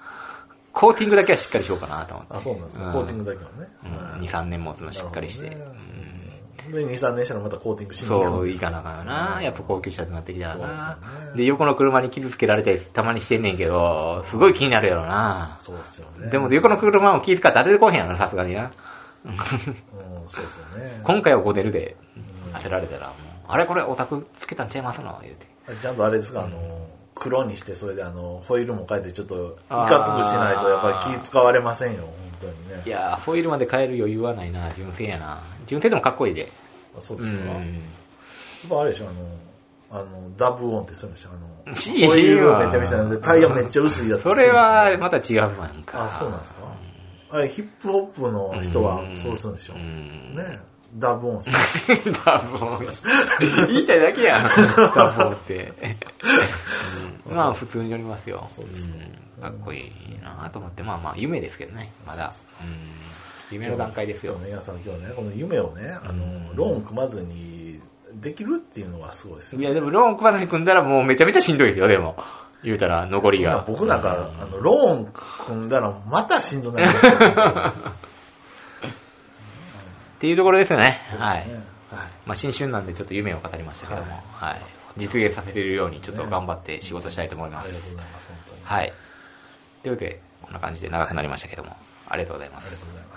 [0.78, 2.34] コーティングだけはしっかりしようかなと思って。
[2.36, 2.86] あ、そうなんですか。
[2.86, 3.68] うんコーティングだけはね。
[3.84, 5.50] うん、2、3年持つのしっかりして。
[5.50, 5.78] なるほどね
[6.72, 9.42] で、2、3年したらまたコーティングしに行くんそう、ですいかなあかな。
[9.42, 10.98] やっぱ高級車となってきたらな。
[11.36, 15.60] で横の車に傷つけられたりたまにしてんねんけど、すごい気になるやろな。
[15.64, 16.30] そうですよね。
[16.30, 18.72] でも、横の車も気遣って当ててこへんやろな、さすがにな。
[19.26, 19.38] うんうん、
[20.28, 21.02] そうですよね。
[21.04, 23.16] 今回はモデルでうん当てられたら、もう、
[23.48, 25.20] あれこれオタクつけたんちゃいますの？
[25.22, 25.48] 言うて。
[25.82, 26.88] ちゃんとあれですか、あの、
[27.20, 32.84] 黒にして、それであの、ホイールも変えて、ちょっと、いかつくしないと、やっぱり気使われませんよ、本当にね。
[32.86, 35.40] いやー、ホイールまで変える余裕はないな、純正やな。
[35.66, 36.50] 純正でもかっこいいで。
[36.98, 37.40] あそうですか？
[37.46, 41.30] やっんぱあれでしょ、あの、あの、ダブオンってそうでしょ、
[41.66, 44.24] あの、しいホイールめちゃめちゃなんで、タイヤめっちゃ薄いやつ。
[44.24, 46.06] それは、また違うわんか。
[46.06, 46.58] あ、そうなんですか？
[47.30, 49.74] あれ、ヒップホップの人はそうするんでしょ？
[49.74, 50.62] うねん
[50.96, 51.42] ダブオン。
[52.26, 52.88] ダボン。
[53.68, 54.44] 言いたいだけやん。
[54.96, 55.74] ダボンって。
[57.26, 58.48] う んまあ、普通に乗りますよ。
[58.50, 59.92] そうですねうんかっこいい
[60.24, 62.34] なと思って、まあまあ、夢ですけどね、まだ。
[62.62, 63.18] うん
[63.50, 67.80] 夢の段階ですよね皆さん今日ね、この夢をね、あの、ローン組まずに
[68.14, 69.64] できるっていうのがすごいですよい。
[69.64, 72.18] や、でも、ローン組まずに組んだらもうめちゃめちゃしんどいですよ、でも。
[72.64, 73.64] 言うたら、残りが。
[73.66, 75.14] 僕なんか、うんあの、ローン
[75.46, 77.14] 組んだらまたしんどなりますよ
[80.18, 81.00] っていうところですよね。
[81.18, 81.48] はい。
[81.48, 81.54] ね
[81.92, 82.08] はい。
[82.26, 84.62] まあ、新春なんでちょっと夢を語りましたけども、はいはい。
[84.98, 87.92] 実現させれるようにちょっと頑張って仕事したいと思いまありがとうす。
[87.96, 88.62] ございます、本当に。
[88.64, 88.94] はい。
[89.84, 91.76] というわけで、こんな感じで長くなりましたけども、
[92.10, 92.82] ありがとうございますありが。
[92.82, 93.17] とうございま